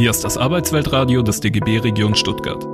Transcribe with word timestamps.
Hier 0.00 0.08
ist 0.08 0.24
das 0.24 0.38
Arbeitsweltradio 0.38 1.20
des 1.20 1.40
DGB 1.40 1.76
Region 1.80 2.14
Stuttgart. 2.14 2.64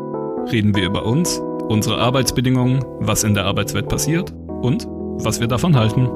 Reden 0.53 0.77
wir 0.77 0.85
über 0.85 1.05
uns, 1.05 1.43
unsere 1.69 1.99
Arbeitsbedingungen, 1.99 2.85
was 3.01 3.25
in 3.25 3.35
der 3.35 3.47
Arbeitswelt 3.47 3.89
passiert 3.89 4.33
und 4.63 4.87
was 4.89 5.41
wir 5.41 5.49
davon 5.49 5.75
halten. 5.75 6.09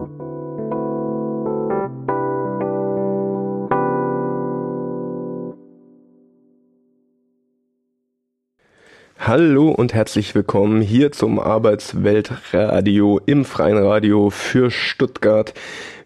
Hallo 9.30 9.70
und 9.70 9.94
herzlich 9.94 10.34
willkommen 10.34 10.82
hier 10.82 11.12
zum 11.12 11.38
Arbeitsweltradio 11.38 13.20
im 13.26 13.44
freien 13.44 13.78
Radio 13.78 14.28
für 14.28 14.72
Stuttgart. 14.72 15.54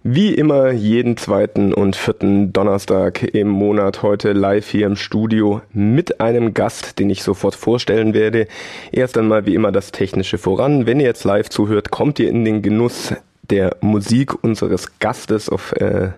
Wie 0.03 0.35
immer 0.35 0.73
jeden 0.73 1.17
zweiten 1.17 1.73
und 1.73 1.97
vierten 1.97 2.53
Donnerstag 2.53 3.23
im 3.23 3.49
Monat 3.49 4.03
heute 4.03 4.35
live 4.35 4.69
hier 4.69 4.87
im 4.87 4.97
Studio 4.97 5.63
mit 5.73 6.21
einem 6.21 6.53
Gast, 6.53 6.99
den 6.99 7.09
ich 7.09 7.23
sofort 7.23 7.55
vorstellen 7.55 8.13
werde. 8.13 8.47
Erst 8.93 9.17
einmal 9.17 9.47
wie 9.47 9.55
immer 9.55 9.73
das 9.73 9.91
Technische 9.91 10.37
voran. 10.37 10.85
Wenn 10.85 11.01
ihr 11.01 11.07
jetzt 11.07 11.25
live 11.25 11.49
zuhört, 11.49 11.91
kommt 11.91 12.19
ihr 12.19 12.29
in 12.29 12.45
den 12.45 12.61
Genuss 12.61 13.15
der 13.51 13.77
Musik 13.81 14.43
unseres 14.43 14.99
Gastes, 14.99 15.49
auf 15.49 15.73
äh, 15.73 16.11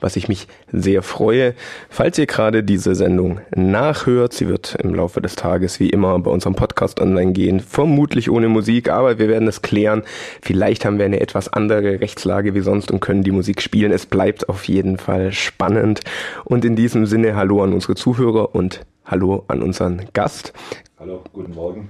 was 0.00 0.16
ich 0.16 0.28
mich 0.28 0.48
sehr 0.72 1.02
freue. 1.02 1.54
Falls 1.88 2.18
ihr 2.18 2.26
gerade 2.26 2.62
diese 2.62 2.94
Sendung 2.94 3.40
nachhört, 3.54 4.32
sie 4.32 4.48
wird 4.48 4.76
im 4.82 4.94
Laufe 4.94 5.20
des 5.20 5.36
Tages 5.36 5.80
wie 5.80 5.90
immer 5.90 6.18
bei 6.18 6.30
unserem 6.30 6.54
Podcast 6.54 7.00
online 7.00 7.32
gehen, 7.32 7.60
vermutlich 7.60 8.30
ohne 8.30 8.48
Musik, 8.48 8.88
aber 8.88 9.18
wir 9.18 9.28
werden 9.28 9.48
es 9.48 9.62
klären. 9.62 10.02
Vielleicht 10.42 10.84
haben 10.84 10.98
wir 10.98 11.04
eine 11.04 11.20
etwas 11.20 11.52
andere 11.52 12.00
Rechtslage 12.00 12.54
wie 12.54 12.60
sonst 12.60 12.90
und 12.90 13.00
können 13.00 13.22
die 13.22 13.32
Musik 13.32 13.60
spielen. 13.60 13.92
Es 13.92 14.06
bleibt 14.06 14.48
auf 14.48 14.64
jeden 14.64 14.98
Fall 14.98 15.32
spannend. 15.32 16.00
Und 16.44 16.64
in 16.64 16.76
diesem 16.76 17.06
Sinne 17.06 17.36
Hallo 17.36 17.62
an 17.62 17.72
unsere 17.72 17.94
Zuhörer 17.94 18.54
und 18.54 18.86
Hallo 19.04 19.44
an 19.48 19.62
unseren 19.62 20.02
Gast. 20.12 20.52
Hallo, 20.98 21.24
guten 21.32 21.54
Morgen. 21.54 21.88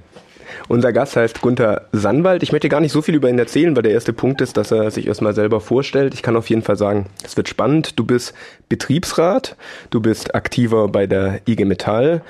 Unser 0.68 0.92
Gast 0.92 1.16
heißt 1.16 1.40
Gunther 1.40 1.88
Sandwald. 1.92 2.42
Ich 2.42 2.52
möchte 2.52 2.68
gar 2.68 2.80
nicht 2.80 2.92
so 2.92 3.02
viel 3.02 3.14
über 3.14 3.28
ihn 3.28 3.38
erzählen, 3.38 3.74
weil 3.76 3.82
der 3.82 3.92
erste 3.92 4.12
Punkt 4.12 4.40
ist, 4.40 4.56
dass 4.56 4.70
er 4.70 4.90
sich 4.90 5.06
erstmal 5.06 5.34
selber 5.34 5.60
vorstellt. 5.60 6.14
Ich 6.14 6.22
kann 6.22 6.36
auf 6.36 6.48
jeden 6.50 6.62
Fall 6.62 6.76
sagen, 6.76 7.06
es 7.24 7.36
wird 7.36 7.48
spannend. 7.48 7.98
Du 7.98 8.04
bist 8.04 8.34
Betriebsrat, 8.68 9.56
du 9.90 10.00
bist 10.00 10.34
aktiver 10.34 10.88
bei 10.88 11.06
der 11.06 11.40
IG 11.46 11.64
Metall, 11.64 12.22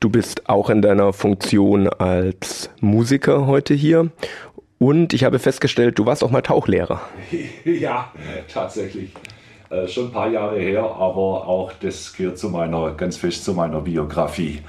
du 0.00 0.10
bist 0.10 0.48
auch 0.48 0.70
in 0.70 0.82
deiner 0.82 1.12
Funktion 1.12 1.88
als 1.88 2.70
Musiker 2.80 3.46
heute 3.46 3.74
hier. 3.74 4.10
Und 4.78 5.14
ich 5.14 5.24
habe 5.24 5.38
festgestellt, 5.38 5.98
du 5.98 6.06
warst 6.06 6.22
auch 6.22 6.30
mal 6.30 6.42
Tauchlehrer. 6.42 7.00
Ja, 7.64 8.12
tatsächlich. 8.52 9.10
Äh, 9.70 9.88
schon 9.88 10.06
ein 10.06 10.12
paar 10.12 10.30
Jahre 10.30 10.58
her, 10.60 10.82
aber 10.82 11.46
auch 11.48 11.72
das 11.80 12.12
gehört 12.12 12.38
zu 12.38 12.50
meiner, 12.50 12.92
ganz 12.92 13.16
fest 13.16 13.44
zu 13.44 13.52
meiner 13.52 13.80
Biografie. 13.80 14.60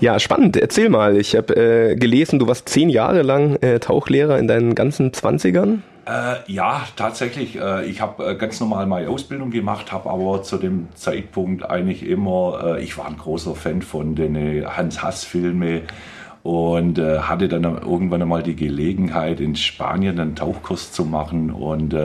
Ja, 0.00 0.18
spannend. 0.18 0.56
Erzähl 0.56 0.88
mal. 0.88 1.16
Ich 1.16 1.36
habe 1.36 1.54
äh, 1.56 1.96
gelesen, 1.96 2.38
du 2.38 2.46
warst 2.46 2.68
zehn 2.68 2.88
Jahre 2.88 3.22
lang 3.22 3.56
äh, 3.56 3.78
Tauchlehrer 3.78 4.38
in 4.38 4.48
deinen 4.48 4.74
ganzen 4.74 5.12
Zwanzigern. 5.12 5.82
Äh, 6.06 6.36
ja, 6.52 6.82
tatsächlich. 6.96 7.58
Äh, 7.58 7.86
ich 7.86 8.00
habe 8.00 8.26
äh, 8.26 8.34
ganz 8.34 8.60
normal 8.60 8.86
meine 8.86 9.08
Ausbildung 9.08 9.50
gemacht, 9.50 9.90
habe 9.90 10.10
aber 10.10 10.42
zu 10.42 10.58
dem 10.58 10.88
Zeitpunkt 10.94 11.68
eigentlich 11.68 12.06
immer, 12.06 12.76
äh, 12.76 12.82
ich 12.82 12.98
war 12.98 13.06
ein 13.06 13.16
großer 13.16 13.54
Fan 13.54 13.80
von 13.80 14.14
den 14.14 14.66
Hans-Hass-Filmen 14.66 15.82
und 16.42 16.98
hatte 16.98 17.48
dann 17.48 17.64
irgendwann 17.64 18.20
einmal 18.20 18.42
die 18.42 18.54
Gelegenheit, 18.54 19.40
in 19.40 19.56
Spanien 19.56 20.20
einen 20.20 20.36
Tauchkurs 20.36 20.92
zu 20.92 21.06
machen 21.06 21.50
und 21.50 21.96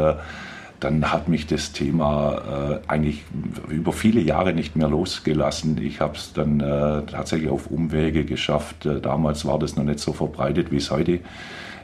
dann 0.79 1.11
hat 1.11 1.27
mich 1.27 1.47
das 1.47 1.71
Thema 1.71 2.79
äh, 2.87 2.91
eigentlich 2.91 3.23
über 3.69 3.91
viele 3.91 4.21
Jahre 4.21 4.53
nicht 4.53 4.75
mehr 4.75 4.87
losgelassen. 4.87 5.79
Ich 5.81 5.99
habe 5.99 6.15
es 6.15 6.33
dann 6.33 6.59
äh, 6.59 7.03
tatsächlich 7.03 7.49
auf 7.49 7.67
Umwege 7.67 8.23
geschafft. 8.25 8.85
Äh, 8.85 9.01
damals 9.01 9.45
war 9.45 9.59
das 9.59 9.75
noch 9.75 9.83
nicht 9.83 9.99
so 9.99 10.13
verbreitet, 10.13 10.71
wie 10.71 10.77
es 10.77 10.91
heute 10.91 11.19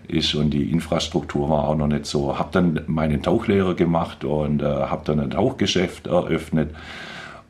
ist 0.08 0.36
und 0.36 0.52
die 0.52 0.72
Infrastruktur 0.72 1.50
war 1.50 1.68
auch 1.68 1.76
noch 1.76 1.88
nicht 1.88 2.06
so. 2.06 2.38
Habe 2.38 2.50
dann 2.52 2.82
meinen 2.88 3.22
Tauchlehrer 3.22 3.74
gemacht 3.74 4.24
und 4.24 4.62
äh, 4.62 4.66
habe 4.66 5.02
dann 5.06 5.20
ein 5.20 5.32
Tauchgeschäft 5.32 6.08
eröffnet 6.08 6.72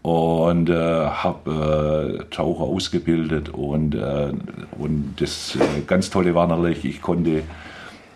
und 0.02 0.70
äh, 0.70 0.74
habe 0.76 2.20
äh, 2.22 2.34
Taucher 2.34 2.64
ausgebildet 2.64 3.50
und, 3.50 3.96
äh, 3.96 4.32
und 4.78 5.16
das 5.18 5.56
äh, 5.56 5.82
ganz 5.88 6.10
Tolle 6.10 6.36
war 6.36 6.48
natürlich, 6.48 6.86
ich 6.86 7.02
konnte 7.02 7.42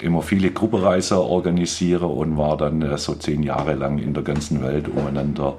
immer 0.01 0.21
viele 0.21 0.51
Gruppenreise 0.51 1.21
organisiere 1.21 2.07
und 2.07 2.37
war 2.37 2.57
dann 2.57 2.81
äh, 2.81 2.97
so 2.97 3.15
zehn 3.15 3.43
Jahre 3.43 3.75
lang 3.75 3.99
in 3.99 4.13
der 4.13 4.23
ganzen 4.23 4.63
Welt 4.63 4.87
umeinander 4.87 5.57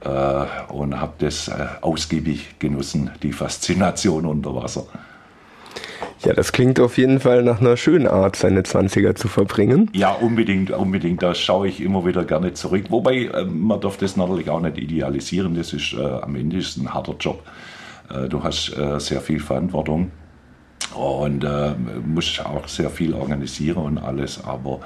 äh, 0.00 0.72
und 0.72 1.00
habe 1.00 1.14
das 1.18 1.48
äh, 1.48 1.66
ausgiebig 1.80 2.58
genossen, 2.58 3.10
die 3.22 3.32
Faszination 3.32 4.26
unter 4.26 4.54
Wasser. 4.54 4.86
Ja, 6.24 6.32
das 6.32 6.52
klingt 6.52 6.80
auf 6.80 6.96
jeden 6.96 7.20
Fall 7.20 7.42
nach 7.42 7.60
einer 7.60 7.76
schönen 7.76 8.06
Art, 8.06 8.36
seine 8.36 8.62
20er 8.62 9.14
zu 9.14 9.28
verbringen. 9.28 9.90
Ja, 9.92 10.12
unbedingt, 10.12 10.70
unbedingt. 10.70 11.22
Da 11.22 11.34
schaue 11.34 11.68
ich 11.68 11.82
immer 11.82 12.06
wieder 12.06 12.24
gerne 12.24 12.54
zurück. 12.54 12.86
Wobei, 12.88 13.30
man 13.46 13.80
darf 13.80 13.98
das 13.98 14.16
natürlich 14.16 14.48
auch 14.48 14.60
nicht 14.60 14.78
idealisieren. 14.78 15.54
Das 15.54 15.74
ist 15.74 15.92
äh, 15.92 16.02
am 16.02 16.34
Ende 16.34 16.56
ist 16.58 16.78
ein 16.78 16.94
harter 16.94 17.14
Job. 17.20 17.42
Äh, 18.08 18.28
du 18.28 18.42
hast 18.42 18.74
äh, 18.76 18.98
sehr 19.00 19.20
viel 19.20 19.40
Verantwortung 19.40 20.10
und 20.94 21.44
äh, 21.44 21.72
muss 22.04 22.40
auch 22.40 22.68
sehr 22.68 22.90
viel 22.90 23.14
organisieren 23.14 23.82
und 23.82 23.98
alles, 23.98 24.42
aber 24.44 24.80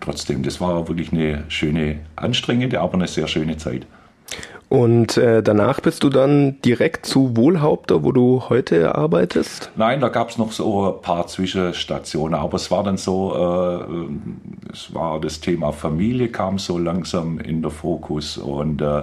trotzdem, 0.00 0.42
das 0.42 0.60
war 0.60 0.88
wirklich 0.88 1.12
eine 1.12 1.44
schöne, 1.48 2.00
anstrengende, 2.16 2.80
aber 2.80 2.94
eine 2.94 3.06
sehr 3.06 3.28
schöne 3.28 3.56
Zeit. 3.56 3.86
Und 4.68 5.16
äh, 5.18 5.42
danach 5.42 5.80
bist 5.80 6.02
du 6.02 6.08
dann 6.08 6.60
direkt 6.62 7.06
zu 7.06 7.36
Wohlhaupter, 7.36 8.02
wo 8.02 8.10
du 8.10 8.42
heute 8.48 8.94
arbeitest? 8.96 9.70
Nein, 9.76 10.00
da 10.00 10.08
gab 10.08 10.30
es 10.30 10.38
noch 10.38 10.50
so 10.50 10.94
ein 10.94 11.00
paar 11.00 11.26
Zwischenstationen, 11.26 12.34
aber 12.34 12.56
es 12.56 12.70
war 12.70 12.82
dann 12.82 12.96
so, 12.96 13.34
äh, 13.36 14.72
es 14.72 14.92
war 14.92 15.20
das 15.20 15.40
Thema 15.40 15.72
Familie 15.72 16.28
kam 16.28 16.58
so 16.58 16.78
langsam 16.78 17.38
in 17.38 17.62
der 17.62 17.70
Fokus 17.70 18.36
und 18.36 18.80
äh, 18.80 19.02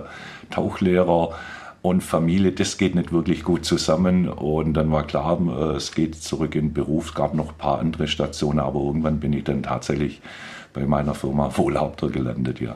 Tauchlehrer 0.49 1.29
und 1.81 2.01
Familie, 2.01 2.51
das 2.51 2.77
geht 2.77 2.93
nicht 2.95 3.11
wirklich 3.11 3.43
gut 3.43 3.65
zusammen. 3.65 4.29
Und 4.29 4.73
dann 4.73 4.91
war 4.91 5.03
klar, 5.03 5.39
äh, 5.47 5.75
es 5.75 5.93
geht 5.93 6.15
zurück 6.21 6.55
in 6.55 6.67
den 6.67 6.73
Beruf. 6.73 7.07
Es 7.07 7.13
gab 7.15 7.33
noch 7.33 7.49
ein 7.49 7.57
paar 7.57 7.79
andere 7.79 8.07
Stationen, 8.07 8.59
aber 8.59 8.79
irgendwann 8.79 9.19
bin 9.19 9.33
ich 9.33 9.43
dann 9.43 9.63
tatsächlich 9.63 10.21
bei 10.73 10.85
meiner 10.85 11.15
Firma 11.15 11.51
Wohlhaupter 11.57 12.09
gelandet, 12.09 12.61
ja. 12.61 12.75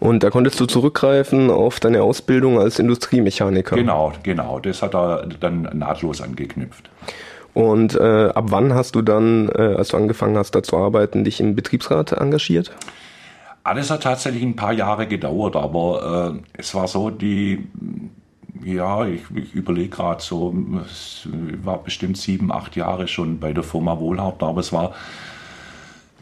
Und 0.00 0.22
da 0.22 0.30
konntest 0.30 0.58
du 0.58 0.66
zurückgreifen 0.66 1.50
auf 1.50 1.78
deine 1.78 2.02
Ausbildung 2.02 2.58
als 2.58 2.78
Industriemechaniker. 2.78 3.76
Genau, 3.76 4.12
genau. 4.22 4.58
Das 4.60 4.82
hat 4.82 4.94
er 4.94 5.26
dann 5.40 5.68
nahtlos 5.74 6.20
angeknüpft. 6.20 6.90
Und 7.54 7.94
äh, 7.94 8.28
ab 8.28 8.46
wann 8.48 8.74
hast 8.74 8.94
du 8.94 9.02
dann, 9.02 9.48
äh, 9.50 9.74
als 9.76 9.88
du 9.88 9.98
angefangen 9.98 10.36
hast, 10.36 10.54
da 10.54 10.62
zu 10.62 10.76
arbeiten, 10.76 11.22
dich 11.22 11.40
im 11.40 11.54
Betriebsrat 11.54 12.12
engagiert? 12.12 12.72
Alles 13.62 13.90
hat 13.90 14.04
tatsächlich 14.04 14.42
ein 14.42 14.56
paar 14.56 14.72
Jahre 14.72 15.06
gedauert, 15.06 15.54
aber 15.54 16.32
äh, 16.34 16.58
es 16.58 16.74
war 16.74 16.88
so, 16.88 17.10
die 17.10 17.68
ja, 18.64 19.06
ich, 19.06 19.22
ich 19.34 19.54
überlege 19.54 19.88
gerade 19.88 20.22
so, 20.22 20.54
es 20.84 21.28
war 21.62 21.82
bestimmt 21.82 22.16
sieben, 22.16 22.52
acht 22.52 22.76
Jahre 22.76 23.08
schon 23.08 23.38
bei 23.38 23.52
der 23.52 23.62
Firma 23.62 23.98
Wohlhaupt, 23.98 24.42
aber 24.42 24.60
es 24.60 24.72
war, 24.72 24.94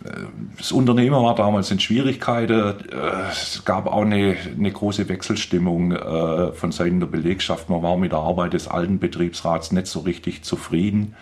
äh, 0.04 0.10
das 0.56 0.72
Unternehmen 0.72 1.16
war 1.16 1.34
damals 1.34 1.70
in 1.70 1.80
Schwierigkeiten. 1.80 2.74
Äh, 2.90 3.30
es 3.30 3.64
gab 3.64 3.86
auch 3.86 4.02
eine, 4.02 4.36
eine 4.56 4.70
große 4.70 5.08
Wechselstimmung 5.08 5.92
äh, 5.92 6.52
von 6.52 6.72
Seiten 6.72 7.00
der 7.00 7.06
Belegschaft. 7.06 7.68
Man 7.68 7.82
war 7.82 7.96
mit 7.96 8.12
der 8.12 8.20
Arbeit 8.20 8.52
des 8.52 8.68
alten 8.68 8.98
Betriebsrats 8.98 9.72
nicht 9.72 9.86
so 9.86 10.00
richtig 10.00 10.42
zufrieden. 10.42 11.14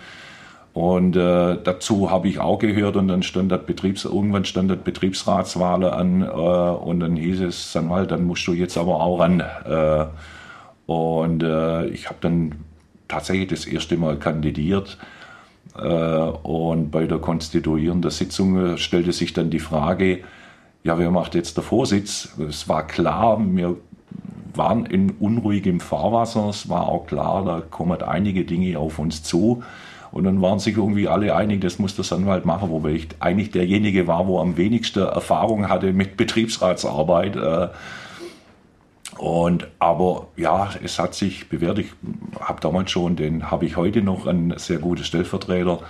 Und 0.74 1.14
äh, 1.14 1.56
dazu 1.62 2.10
habe 2.10 2.26
ich 2.26 2.40
auch 2.40 2.58
gehört 2.58 2.96
und 2.96 3.06
dann 3.06 3.22
stand 3.22 3.52
das 3.52 3.64
Betriebs 3.64 4.04
irgendwann 4.04 4.44
stand 4.44 4.68
das 4.72 4.78
Betriebsratswahl 4.78 5.84
an 5.84 6.22
äh, 6.22 6.26
und 6.26 6.98
dann 6.98 7.14
hieß 7.14 7.42
es 7.42 7.72
dann 7.72 7.86
mal, 7.86 8.08
dann 8.08 8.24
musst 8.24 8.44
du 8.48 8.52
jetzt 8.54 8.76
aber 8.76 9.00
auch 9.00 9.20
ran. 9.20 9.38
Äh, 9.38 10.06
und 10.86 11.42
äh, 11.42 11.86
ich 11.86 12.08
habe 12.08 12.18
dann 12.20 12.52
tatsächlich 13.08 13.48
das 13.48 13.66
erste 13.66 13.96
Mal 13.96 14.18
kandidiert. 14.18 14.98
Äh, 15.76 15.82
und 15.82 16.90
bei 16.90 17.06
der 17.06 17.18
konstituierenden 17.18 18.10
Sitzung 18.10 18.74
äh, 18.74 18.78
stellte 18.78 19.12
sich 19.12 19.32
dann 19.32 19.50
die 19.50 19.60
Frage, 19.60 20.20
ja, 20.82 20.98
wer 20.98 21.10
macht 21.10 21.34
jetzt 21.34 21.56
der 21.56 21.64
Vorsitz? 21.64 22.34
Es 22.38 22.68
war 22.68 22.86
klar, 22.86 23.40
wir 23.40 23.76
waren 24.54 24.86
in 24.86 25.10
unruhigem 25.12 25.80
Fahrwasser. 25.80 26.48
Es 26.50 26.68
war 26.68 26.88
auch 26.88 27.06
klar, 27.06 27.44
da 27.44 27.62
kommen 27.62 28.02
einige 28.02 28.44
Dinge 28.44 28.78
auf 28.78 28.98
uns 28.98 29.22
zu. 29.22 29.62
Und 30.12 30.24
dann 30.24 30.40
waren 30.42 30.60
sich 30.60 30.76
irgendwie 30.76 31.08
alle 31.08 31.34
einig, 31.34 31.60
das 31.60 31.80
muss 31.80 31.96
der 31.96 32.04
Sanwalt 32.04 32.44
machen, 32.44 32.70
wobei 32.70 32.90
ich 32.90 33.08
eigentlich 33.18 33.50
derjenige 33.50 34.06
war, 34.06 34.28
wo 34.28 34.38
am 34.38 34.56
wenigsten 34.56 35.00
Erfahrung 35.00 35.68
hatte 35.68 35.92
mit 35.92 36.16
Betriebsratsarbeit. 36.16 37.36
Und 39.18 39.68
aber 39.78 40.28
ja, 40.36 40.70
es 40.82 40.98
hat 40.98 41.14
sich 41.14 41.48
bewährt. 41.48 41.78
Ich 41.78 41.92
habe 42.40 42.60
damals 42.60 42.90
schon, 42.90 43.16
den 43.16 43.50
habe 43.50 43.66
ich 43.66 43.76
heute 43.76 44.02
noch 44.02 44.26
einen 44.26 44.58
sehr 44.58 44.78
guten 44.78 45.04
Stellvertreter, 45.04 45.80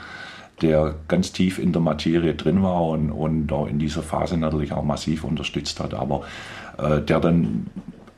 der 0.63 0.95
ganz 1.09 1.33
tief 1.33 1.59
in 1.59 1.73
der 1.73 1.83
Materie 1.83 2.35
drin 2.35 2.63
war 2.63 2.83
und, 2.83 3.11
und 3.11 3.51
in 3.69 3.79
dieser 3.79 4.03
Phase 4.03 4.37
natürlich 4.37 4.73
auch 4.73 4.85
massiv 4.85 5.25
unterstützt 5.25 5.81
hat. 5.81 5.95
Aber 5.95 6.23
äh, 6.79 7.01
der 7.01 7.21
dann 7.21 7.67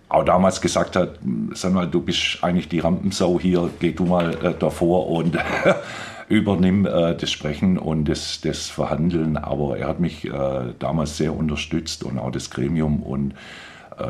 auch 0.08 0.24
damals 0.24 0.60
gesagt 0.60 0.96
hat, 0.96 1.18
sag 1.52 1.72
mal, 1.72 1.86
du 1.86 2.00
bist 2.00 2.38
eigentlich 2.42 2.68
die 2.68 2.78
Rampensau 2.78 3.40
hier, 3.40 3.70
geh 3.80 3.92
du 3.92 4.04
mal 4.04 4.34
äh, 4.44 4.54
davor 4.58 5.08
und 5.08 5.36
übernimm 6.28 6.86
äh, 6.86 7.16
das 7.16 7.30
Sprechen 7.30 7.78
und 7.78 8.06
das, 8.06 8.40
das 8.40 8.68
Verhandeln. 8.68 9.36
Aber 9.36 9.78
er 9.78 9.88
hat 9.88 10.00
mich 10.00 10.24
äh, 10.24 10.30
damals 10.78 11.16
sehr 11.16 11.34
unterstützt 11.34 12.04
und 12.04 12.18
auch 12.18 12.30
das 12.30 12.50
Gremium 12.50 13.02
und 13.02 13.34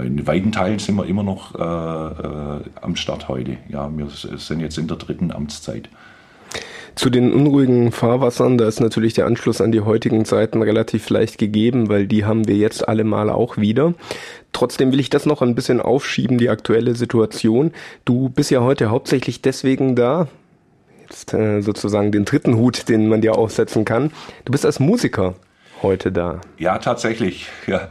in 0.05 0.27
weiten 0.27 0.53
Teilen 0.53 0.79
sind 0.79 0.97
wir 0.97 1.07
immer 1.07 1.23
noch 1.23 1.55
äh, 1.55 1.59
äh, 1.59 2.61
am 2.81 2.97
Start 2.97 3.29
heute. 3.29 3.57
Ja, 3.69 3.91
wir 3.97 4.09
sind 4.09 4.61
jetzt 4.61 4.79
in 4.79 4.89
der 4.89 4.97
dritten 4.97 5.31
Amtszeit. 5.31 5.89
Zu 6.97 7.11
den 7.11 7.33
unruhigen 7.33 7.93
Fahrwassern, 7.93 8.57
da 8.57 8.67
ist 8.67 8.81
natürlich 8.81 9.13
der 9.13 9.27
Anschluss 9.27 9.61
an 9.61 9.71
die 9.71 9.83
heutigen 9.83 10.25
Zeiten 10.25 10.63
relativ 10.63 11.11
leicht 11.11 11.37
gegeben, 11.37 11.91
weil 11.91 12.07
die 12.07 12.25
haben 12.25 12.49
wir 12.49 12.57
jetzt 12.57 12.89
alle 12.89 13.05
Mal 13.05 13.29
auch 13.29 13.59
wieder. 13.59 13.93
Trotzdem 14.53 14.93
will 14.93 15.01
ich 15.01 15.11
das 15.11 15.27
noch 15.27 15.43
ein 15.43 15.55
bisschen 15.55 15.83
aufschieben, 15.83 16.39
die 16.39 16.49
aktuelle 16.49 16.95
Situation. 16.95 17.73
Du 18.07 18.31
bist 18.31 18.51
ja 18.51 18.63
heute 18.63 18.89
hauptsächlich 18.89 19.43
deswegen 19.43 19.95
da, 19.95 20.29
jetzt 21.03 21.35
äh, 21.35 21.61
sozusagen 21.61 22.13
den 22.13 22.25
dritten 22.25 22.57
Hut, 22.57 22.89
den 22.89 23.09
man 23.09 23.21
dir 23.21 23.37
aufsetzen 23.37 23.85
kann. 23.85 24.11
Du 24.47 24.53
bist 24.53 24.65
als 24.65 24.81
Musiker 24.81 25.35
heute 25.83 26.11
da. 26.11 26.41
Ja, 26.57 26.79
tatsächlich. 26.79 27.49
Ja. 27.67 27.91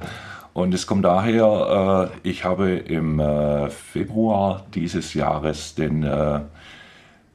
Und 0.55 0.73
es 0.73 0.87
kommt 0.87 1.03
daher, 1.03 2.11
äh, 2.23 2.29
ich 2.29 2.45
habe 2.45 2.75
im 2.75 3.19
äh, 3.19 3.69
Februar 3.69 4.65
dieses 4.73 5.13
Jahres 5.13 5.75
den 5.75 6.03
äh, 6.03 6.39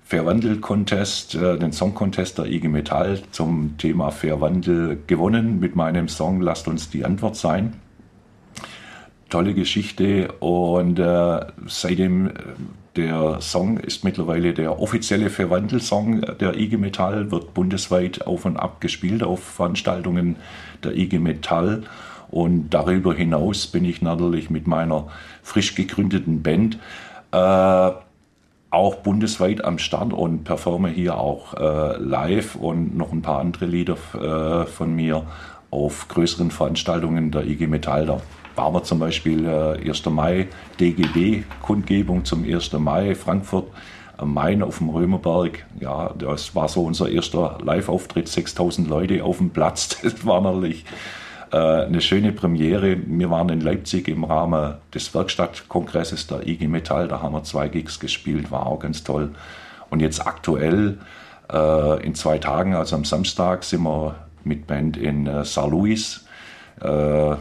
Fairwandel-Contest, 0.04 1.34
äh, 1.34 1.58
den 1.58 1.70
Song-Contest 1.70 2.38
der 2.38 2.46
IG 2.46 2.68
Metall 2.68 3.20
zum 3.30 3.76
Thema 3.76 4.10
Fairwandel 4.10 5.02
gewonnen 5.06 5.60
mit 5.60 5.76
meinem 5.76 6.08
Song 6.08 6.40
Lasst 6.40 6.66
uns 6.66 6.88
die 6.88 7.04
Antwort 7.04 7.36
sein. 7.36 7.74
Tolle 9.28 9.52
Geschichte 9.52 10.32
und 10.40 10.98
äh, 10.98 11.40
seitdem 11.66 12.28
äh, 12.28 12.32
der 12.96 13.42
Song 13.42 13.76
ist 13.76 14.02
mittlerweile 14.02 14.54
der 14.54 14.80
offizielle 14.80 15.28
Verwandelsong 15.28 16.22
der 16.40 16.58
IG 16.58 16.78
Metall, 16.78 17.30
wird 17.30 17.52
bundesweit 17.52 18.26
auf 18.26 18.46
und 18.46 18.56
ab 18.56 18.80
gespielt 18.80 19.22
auf 19.22 19.44
Veranstaltungen 19.44 20.36
der 20.82 20.96
IG 20.96 21.18
Metall. 21.18 21.82
Und 22.30 22.70
darüber 22.70 23.12
hinaus 23.12 23.66
bin 23.66 23.84
ich 23.84 24.02
natürlich 24.02 24.50
mit 24.50 24.66
meiner 24.66 25.08
frisch 25.42 25.74
gegründeten 25.74 26.42
Band 26.42 26.78
äh, 27.32 27.90
auch 28.70 28.94
bundesweit 28.96 29.64
am 29.64 29.78
Start 29.78 30.12
und 30.12 30.44
performe 30.44 30.88
hier 30.88 31.18
auch 31.18 31.54
äh, 31.54 31.96
live 31.98 32.54
und 32.54 32.96
noch 32.96 33.12
ein 33.12 33.22
paar 33.22 33.40
andere 33.40 33.66
Lieder 33.66 33.96
äh, 34.14 34.66
von 34.66 34.94
mir 34.94 35.26
auf 35.70 36.06
größeren 36.08 36.52
Veranstaltungen 36.52 37.32
der 37.32 37.46
IG 37.46 37.66
Metall. 37.66 38.06
Da 38.06 38.20
waren 38.54 38.74
wir 38.74 38.84
zum 38.84 39.00
Beispiel 39.00 39.44
äh, 39.46 39.88
1. 39.88 40.06
Mai 40.06 40.48
DGB-Kundgebung 40.78 42.24
zum 42.24 42.44
1. 42.44 42.72
Mai 42.74 43.16
Frankfurt 43.16 43.66
am 44.16 44.34
Main 44.34 44.62
auf 44.62 44.78
dem 44.78 44.90
Römerberg. 44.90 45.66
Ja, 45.80 46.12
das 46.16 46.54
war 46.54 46.68
so 46.68 46.84
unser 46.84 47.08
erster 47.08 47.58
Live-Auftritt, 47.64 48.28
6000 48.28 48.88
Leute 48.88 49.24
auf 49.24 49.38
dem 49.38 49.50
Platz. 49.50 49.98
Das 50.02 50.24
war 50.26 50.40
natürlich 50.40 50.84
äh, 51.52 51.56
eine 51.56 52.00
schöne 52.00 52.32
Premiere. 52.32 52.96
Wir 53.06 53.30
waren 53.30 53.48
in 53.48 53.60
Leipzig 53.60 54.08
im 54.08 54.24
Rahmen 54.24 54.74
des 54.94 55.14
Werkstattkongresses 55.14 56.26
der 56.26 56.46
IG 56.46 56.68
Metall. 56.68 57.08
Da 57.08 57.22
haben 57.22 57.34
wir 57.34 57.42
zwei 57.42 57.68
Gigs 57.68 57.98
gespielt, 57.98 58.50
war 58.50 58.66
auch 58.66 58.80
ganz 58.80 59.02
toll. 59.02 59.30
Und 59.90 60.00
jetzt 60.00 60.26
aktuell 60.26 60.98
äh, 61.52 62.04
in 62.04 62.14
zwei 62.14 62.38
Tagen, 62.38 62.74
also 62.74 62.96
am 62.96 63.04
Samstag, 63.04 63.64
sind 63.64 63.82
wir 63.82 64.14
mit 64.44 64.66
Band 64.66 64.96
in 64.96 65.26
äh, 65.26 65.44
St. 65.44 65.66
Louis. 65.68 66.24
Äh, 66.80 67.36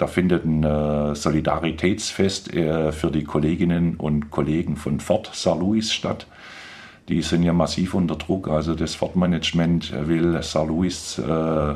da 0.00 0.06
findet 0.06 0.44
ein 0.44 0.64
äh, 0.64 1.14
Solidaritätsfest 1.14 2.54
äh, 2.54 2.92
für 2.92 3.10
die 3.10 3.24
Kolleginnen 3.24 3.96
und 3.96 4.30
Kollegen 4.30 4.76
von 4.76 5.00
Ford 5.00 5.30
St. 5.34 5.56
Louis 5.58 5.92
statt. 5.92 6.26
Die 7.08 7.22
sind 7.22 7.42
ja 7.42 7.52
massiv 7.52 7.94
unter 7.94 8.16
Druck. 8.16 8.48
Also 8.48 8.74
das 8.74 8.94
Ford-Management 8.94 9.92
will 10.06 10.42
St. 10.42 10.66
Louis 10.66 11.18
äh, 11.18 11.74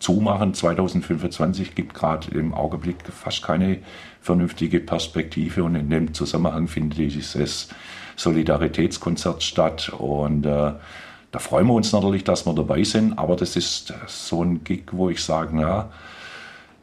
zumachen. 0.00 0.54
2025 0.54 1.76
gibt 1.76 1.94
gerade 1.94 2.36
im 2.36 2.52
Augenblick 2.52 2.96
fast 3.12 3.42
keine 3.42 3.78
vernünftige 4.20 4.80
Perspektive 4.80 5.62
und 5.62 5.76
in 5.76 5.88
dem 5.88 6.12
Zusammenhang 6.12 6.66
findet 6.66 6.98
dieses 6.98 7.68
Solidaritätskonzert 8.16 9.42
statt 9.42 9.90
und 9.90 10.44
äh, 10.44 10.72
da 11.32 11.38
freuen 11.38 11.68
wir 11.68 11.74
uns 11.74 11.92
natürlich, 11.92 12.24
dass 12.24 12.44
wir 12.44 12.54
dabei 12.54 12.82
sind, 12.82 13.16
aber 13.16 13.36
das 13.36 13.54
ist 13.54 13.94
so 14.08 14.42
ein 14.42 14.64
Gig, 14.64 14.86
wo 14.90 15.10
ich 15.10 15.22
sage, 15.22 15.60
ja, 15.60 15.90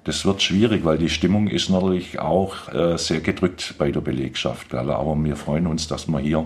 das 0.05 0.23
wird 0.23 0.41
schwierig, 0.41 0.85
weil 0.85 0.97
die 0.97 1.09
Stimmung 1.09 1.49
ist 1.49 1.69
natürlich 1.69 2.17
auch 2.17 2.71
äh, 2.73 2.97
sehr 2.97 3.19
gedrückt 3.19 3.75
bei 3.77 3.91
der 3.91 3.99
Belegschaft. 3.99 4.69
Gell? 4.69 4.89
Aber 4.89 5.21
wir 5.21 5.35
freuen 5.35 5.67
uns, 5.67 5.89
dass 5.89 6.07
wir 6.07 6.19
hier 6.19 6.45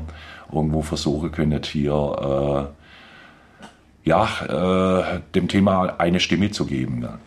irgendwo 0.52 0.82
versuchen 0.82 1.32
können, 1.32 1.62
hier 1.64 2.72
äh, 2.74 2.81
ja, 4.04 5.04
äh, 5.16 5.20
dem 5.36 5.48
Thema 5.48 5.96
eine 5.98 6.20
Stimme 6.20 6.52
zu 6.52 6.66
geben. 6.66 7.02
Ja. 7.04 7.20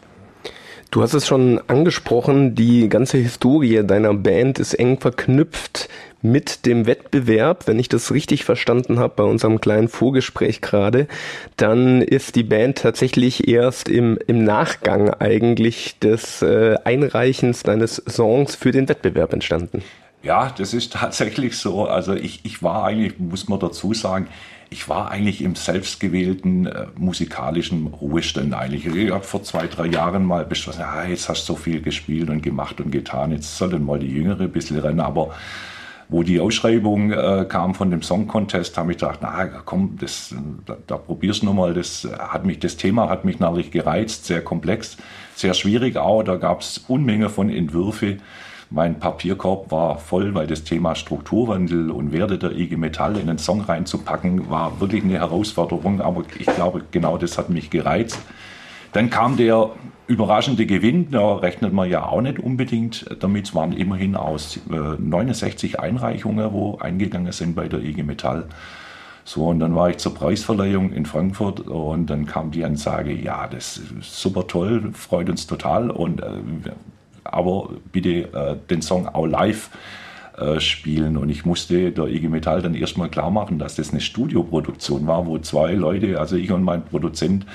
Du 0.91 1.03
hast 1.03 1.15
es 1.15 1.26
schon 1.26 1.61
angesprochen, 1.67 2.55
die 2.55 2.88
ganze 2.88 3.19
Historie 3.19 3.82
deiner 3.85 4.15
Band 4.15 4.61
ist 4.61 4.75
eng 4.75 5.00
verknüpft 5.00 5.88
mit 6.23 6.67
dem 6.67 6.87
Wettbewerb. 6.87 7.67
Wenn 7.67 7.81
ich 7.81 7.88
das 7.88 8.12
richtig 8.12 8.44
verstanden 8.44 9.00
habe 9.00 9.15
bei 9.17 9.25
unserem 9.25 9.61
kleinen 9.61 9.88
Vorgespräch 9.88 10.61
gerade, 10.61 11.09
dann 11.56 12.00
ist 12.00 12.37
die 12.37 12.44
Band 12.44 12.79
tatsächlich 12.79 13.49
erst 13.49 13.88
im, 13.88 14.19
im 14.29 14.44
Nachgang 14.44 15.11
eigentlich 15.11 15.99
des 15.99 16.43
äh, 16.43 16.76
Einreichens 16.85 17.65
deines 17.65 17.97
Songs 17.97 18.55
für 18.55 18.71
den 18.71 18.88
Wettbewerb 18.88 19.32
entstanden. 19.32 19.82
Ja, 20.25 20.50
das 20.56 20.73
ist 20.75 20.93
tatsächlich 20.94 21.56
so. 21.56 21.87
Also 21.87 22.15
ich, 22.15 22.41
ich 22.44 22.62
war 22.62 22.85
eigentlich, 22.85 23.19
muss 23.19 23.49
man 23.49 23.61
dazu 23.61 23.94
sagen, 23.94 24.29
ich 24.71 24.88
war 24.88 25.11
eigentlich 25.11 25.43
im 25.43 25.55
selbstgewählten 25.55 26.67
äh, 26.67 26.87
musikalischen 26.97 27.87
Ruhestand 27.87 28.55
eigentlich. 28.55 28.87
Ich 28.87 29.11
habe 29.12 29.23
vor 29.23 29.43
zwei, 29.43 29.67
drei 29.67 29.87
Jahren 29.87 30.25
mal 30.25 30.44
beschlossen, 30.44 30.82
ah, 30.82 31.05
jetzt 31.06 31.29
hast 31.29 31.49
du 31.49 31.53
so 31.53 31.56
viel 31.56 31.81
gespielt 31.81 32.31
und 32.31 32.43
gemacht 32.43 32.81
und 32.81 32.91
getan, 32.91 33.31
jetzt 33.31 33.56
sollen 33.56 33.85
mal 33.85 34.00
die 34.00 34.09
Jüngere 34.09 34.44
ein 34.44 34.50
bisschen 34.50 34.79
rennen. 34.79 35.00
Aber 35.00 35.35
wo 36.09 36.23
die 36.23 36.41
Ausschreibung 36.41 37.12
äh, 37.12 37.47
kam 37.49 37.75
von 37.75 37.91
dem 37.91 38.03
Song 38.03 38.26
Contest, 38.26 38.76
habe 38.76 38.93
ich 38.93 38.99
gedacht, 38.99 39.21
na 39.23 39.47
komm, 39.65 39.97
das, 40.00 40.35
da, 40.67 40.76
da 40.87 40.97
probier's 40.97 41.43
nochmal. 41.43 41.75
Das 41.75 42.09
hat 42.19 42.44
mich, 42.44 42.59
das 42.59 42.76
Thema 42.76 43.09
hat 43.09 43.25
mich 43.25 43.38
natürlich 43.38 43.71
gereizt, 43.71 44.25
sehr 44.26 44.43
komplex, 44.43 44.97
sehr 45.37 45.55
schwierig 45.55 45.97
auch. 45.97 46.23
Da 46.23 46.37
gab 46.37 46.62
es 46.62 46.79
Unmenge 46.88 47.29
von 47.29 47.49
Entwürfe 47.49 48.19
mein 48.75 48.99
Papierkorb 48.99 49.71
war 49.71 49.99
voll, 49.99 50.35
weil 50.35 50.49
das 50.49 50.65
Thema 50.65 50.97
Strukturwandel 50.97 51.93
und 51.93 52.12
Werte 52.12 52.38
der 52.38 52.50
IG 52.50 52.76
Metall 52.76 53.17
in 53.17 53.29
den 53.29 53.38
Song 53.38 53.61
reinzupacken, 53.61 54.50
war 54.50 54.81
wirklich 54.81 55.04
eine 55.04 55.14
Herausforderung. 55.14 56.00
Aber 56.00 56.25
ich 56.37 56.47
glaube, 56.47 56.83
genau 56.90 57.16
das 57.16 57.38
hat 57.38 57.50
mich 57.50 57.71
gereizt. 57.71 58.19
Dann 58.93 59.11
kam 59.11 59.37
der 59.37 59.71
überraschende 60.09 60.66
Gewinn, 60.66 61.12
da 61.12 61.37
rechnet 61.37 61.73
man 61.73 61.88
ja 61.88 62.04
auch 62.04 62.21
nicht 62.21 62.40
unbedingt 62.40 63.07
damit. 63.21 63.47
Es 63.47 63.54
waren 63.54 63.73
immerhin 63.73 64.16
aus 64.16 64.59
69 64.69 65.75
äh, 65.75 65.78
Einreichungen, 65.78 66.52
wo 66.52 66.76
eingegangen 66.78 67.31
sind 67.31 67.54
bei 67.54 67.69
der 67.69 67.81
IG 67.81 68.02
Metall. 68.02 68.49
So, 69.25 69.47
und 69.47 69.61
dann 69.61 69.75
war 69.76 69.88
ich 69.88 69.99
zur 69.99 70.14
Preisverleihung 70.14 70.93
in 70.93 71.07
Frankfurt 71.07 71.61
und 71.61 72.07
dann 72.11 72.26
kam 72.26 72.50
die 72.50 72.64
Ansage, 72.64 73.12
ja, 73.12 73.47
das 73.47 73.78
ist 73.78 74.21
super 74.21 74.49
toll, 74.49 74.90
freut 74.93 75.31
uns 75.31 75.47
total 75.47 75.90
und 75.90 76.21
äh, 76.21 76.26
aber 77.25 77.71
bitte 77.93 78.33
äh, 78.33 78.57
den 78.71 78.83
Song 78.83 79.09
auch 79.09 79.26
live 79.26 79.71
äh, 80.37 80.61
spielen. 80.61 81.16
Und 81.16 81.28
ich 81.28 81.45
musste 81.45 81.93
der 81.93 82.07
IG 82.07 82.28
Metall 82.28 82.62
dann 82.62 82.75
erstmal 82.75 83.09
klar 83.09 83.31
machen, 83.31 83.59
dass 83.59 83.76
das 83.76 83.90
eine 83.90 84.00
Studioproduktion 84.00 85.07
war, 85.07 85.26
wo 85.26 85.38
zwei 85.38 85.73
Leute, 85.73 86.19
also 86.19 86.37
ich 86.37 86.50
und 86.50 86.62
mein 86.62 86.85
Produzent, 86.85 87.47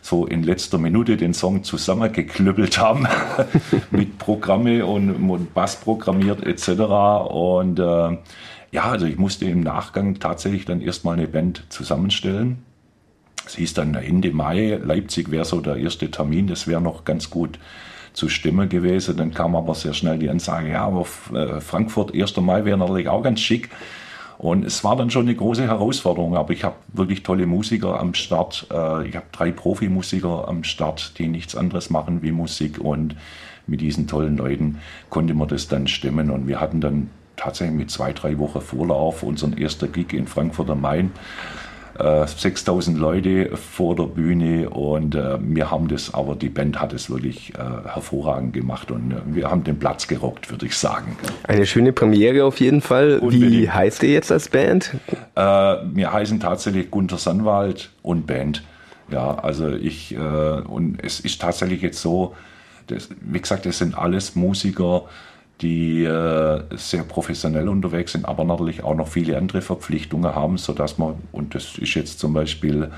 so 0.00 0.26
in 0.26 0.42
letzter 0.42 0.78
Minute 0.78 1.16
den 1.16 1.32
Song 1.32 1.62
zusammengeklüppelt 1.62 2.78
haben 2.78 3.06
mit 3.90 4.18
Programme 4.18 4.84
und, 4.84 5.54
Bass 5.54 5.76
programmiert 5.76 6.42
etc. 6.44 6.70
Und 7.30 7.78
äh, 7.78 8.18
ja, 8.72 8.82
also 8.84 9.06
ich 9.06 9.16
musste 9.16 9.44
im 9.44 9.60
Nachgang 9.60 10.18
tatsächlich 10.18 10.64
dann 10.64 10.80
erstmal 10.80 11.18
eine 11.18 11.28
Band 11.28 11.64
zusammenstellen. 11.68 12.64
Es 13.46 13.56
hieß 13.56 13.74
dann 13.74 13.94
Ende 13.94 14.32
Mai, 14.32 14.80
Leipzig 14.82 15.30
wäre 15.30 15.44
so 15.44 15.60
der 15.60 15.76
erste 15.76 16.10
Termin, 16.10 16.46
das 16.46 16.66
wäre 16.66 16.80
noch 16.80 17.04
ganz 17.04 17.30
gut 17.30 17.58
zu 18.12 18.28
stimmen 18.28 18.68
gewesen. 18.68 19.16
Dann 19.16 19.32
kam 19.32 19.56
aber 19.56 19.74
sehr 19.74 19.94
schnell 19.94 20.18
die 20.18 20.30
Ansage, 20.30 20.70
ja, 20.70 20.84
aber 20.84 21.06
äh, 21.34 21.60
Frankfurt 21.60 22.14
1. 22.14 22.36
Mai 22.38 22.64
wäre 22.64 22.78
natürlich 22.78 23.08
auch 23.08 23.22
ganz 23.22 23.40
schick. 23.40 23.70
Und 24.38 24.64
es 24.64 24.82
war 24.82 24.96
dann 24.96 25.10
schon 25.10 25.26
eine 25.26 25.36
große 25.36 25.62
Herausforderung, 25.62 26.36
aber 26.36 26.52
ich 26.52 26.64
habe 26.64 26.74
wirklich 26.92 27.22
tolle 27.22 27.46
Musiker 27.46 28.00
am 28.00 28.12
Start. 28.14 28.66
Äh, 28.72 29.08
ich 29.08 29.14
habe 29.14 29.26
drei 29.30 29.52
Profimusiker 29.52 30.48
am 30.48 30.64
Start, 30.64 31.18
die 31.18 31.28
nichts 31.28 31.54
anderes 31.54 31.90
machen 31.90 32.22
wie 32.22 32.32
Musik. 32.32 32.78
Und 32.78 33.14
mit 33.66 33.80
diesen 33.80 34.08
tollen 34.08 34.36
Leuten 34.36 34.80
konnte 35.10 35.34
man 35.34 35.48
das 35.48 35.68
dann 35.68 35.86
stemmen. 35.86 36.30
Und 36.30 36.48
wir 36.48 36.60
hatten 36.60 36.80
dann 36.80 37.10
tatsächlich 37.36 37.76
mit 37.76 37.90
zwei, 37.90 38.12
drei 38.12 38.38
Wochen 38.38 38.60
Vorlauf 38.60 39.22
unseren 39.22 39.56
ersten 39.56 39.92
Gig 39.92 40.12
in 40.12 40.26
Frankfurt 40.26 40.70
am 40.70 40.80
Main. 40.80 41.12
Äh, 41.98 42.26
6000 42.26 42.98
Leute 42.98 43.56
vor 43.56 43.94
der 43.96 44.04
Bühne 44.04 44.70
und 44.70 45.14
äh, 45.14 45.38
wir 45.40 45.70
haben 45.70 45.88
das, 45.88 46.12
aber 46.14 46.34
die 46.34 46.48
Band 46.48 46.80
hat 46.80 46.92
es 46.92 47.10
wirklich 47.10 47.54
äh, 47.54 47.58
hervorragend 47.88 48.54
gemacht 48.54 48.90
und 48.90 49.12
äh, 49.12 49.16
wir 49.26 49.50
haben 49.50 49.64
den 49.64 49.78
Platz 49.78 50.08
gerockt, 50.08 50.50
würde 50.50 50.66
ich 50.66 50.76
sagen. 50.76 51.16
Eine 51.44 51.66
schöne 51.66 51.92
Premiere 51.92 52.44
auf 52.44 52.60
jeden 52.60 52.80
Fall. 52.80 53.18
Unbedingt. 53.18 53.52
Wie 53.52 53.70
heißt 53.70 54.02
ihr 54.02 54.12
jetzt 54.12 54.32
als 54.32 54.48
Band? 54.48 54.92
Äh, 55.34 55.40
wir 55.40 56.12
heißen 56.12 56.40
tatsächlich 56.40 56.90
Gunter 56.90 57.18
Sandwald 57.18 57.90
und 58.02 58.26
Band. 58.26 58.62
Ja, 59.10 59.36
also 59.38 59.68
ich, 59.68 60.14
äh, 60.14 60.18
und 60.18 60.98
es 61.02 61.20
ist 61.20 61.40
tatsächlich 61.40 61.82
jetzt 61.82 62.00
so, 62.00 62.34
das, 62.86 63.08
wie 63.20 63.40
gesagt, 63.40 63.66
es 63.66 63.78
sind 63.78 63.96
alles 63.96 64.34
Musiker, 64.34 65.04
die 65.62 66.04
äh, 66.04 66.62
sehr 66.76 67.04
professionell 67.04 67.68
unterwegs 67.68 68.12
sind, 68.12 68.26
aber 68.26 68.44
natürlich 68.44 68.82
auch 68.82 68.94
noch 68.94 69.08
viele 69.08 69.38
andere 69.38 69.62
Verpflichtungen 69.62 70.34
haben, 70.34 70.58
sodass 70.58 70.98
man, 70.98 71.14
und 71.30 71.54
das 71.54 71.78
ist 71.78 71.94
jetzt 71.94 72.18
zum 72.18 72.34
Beispiel 72.34 72.90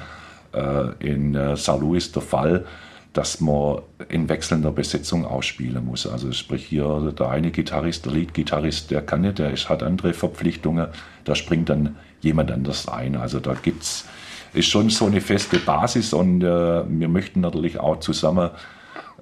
äh, 0.52 0.86
in 0.98 1.34
äh, 1.34 1.56
St. 1.56 1.78
Louis 1.80 2.10
der 2.10 2.22
Fall, 2.22 2.64
dass 3.12 3.40
man 3.40 3.78
in 4.08 4.28
wechselnder 4.28 4.72
Besetzung 4.72 5.24
ausspielen 5.24 5.84
muss. 5.84 6.06
Also 6.06 6.32
sprich 6.32 6.64
hier 6.64 7.14
der 7.16 7.28
eine 7.28 7.52
Gitarrist, 7.52 8.06
der 8.06 8.12
Lead-Gitarrist, 8.12 8.90
der 8.90 9.02
kann 9.02 9.20
nicht, 9.20 9.38
der 9.38 9.52
ist, 9.52 9.68
hat 9.68 9.82
andere 9.82 10.14
Verpflichtungen, 10.14 10.88
da 11.24 11.34
springt 11.34 11.68
dann 11.68 11.96
jemand 12.22 12.50
anders 12.50 12.88
ein. 12.88 13.14
Also 13.14 13.38
da 13.38 13.54
gibt's 13.54 14.06
ist 14.54 14.68
schon 14.68 14.88
so 14.88 15.06
eine 15.06 15.20
feste 15.20 15.58
Basis 15.58 16.12
und 16.12 16.42
äh, 16.42 16.46
wir 16.88 17.08
möchten 17.08 17.40
natürlich 17.40 17.78
auch 17.80 17.98
zusammen 18.00 18.50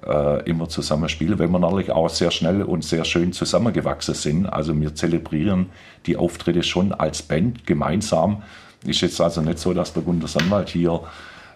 äh, 0.07 0.49
immer 0.49 0.69
zusammen 0.69 1.09
spielen, 1.09 1.37
weil 1.39 1.47
wir 1.47 1.59
natürlich 1.59 1.91
auch 1.91 2.09
sehr 2.09 2.31
schnell 2.31 2.63
und 2.63 2.83
sehr 2.83 3.05
schön 3.05 3.33
zusammengewachsen 3.33 4.13
sind. 4.13 4.45
Also 4.45 4.79
wir 4.79 4.95
zelebrieren 4.95 5.67
die 6.05 6.17
Auftritte 6.17 6.63
schon 6.63 6.91
als 6.91 7.21
Band 7.21 7.65
gemeinsam. 7.65 8.43
Ist 8.85 9.01
jetzt 9.01 9.19
also 9.21 9.41
nicht 9.41 9.59
so, 9.59 9.73
dass 9.73 9.93
der 9.93 10.03
Gunter 10.03 10.27
Sandwald 10.27 10.69
hier 10.69 11.01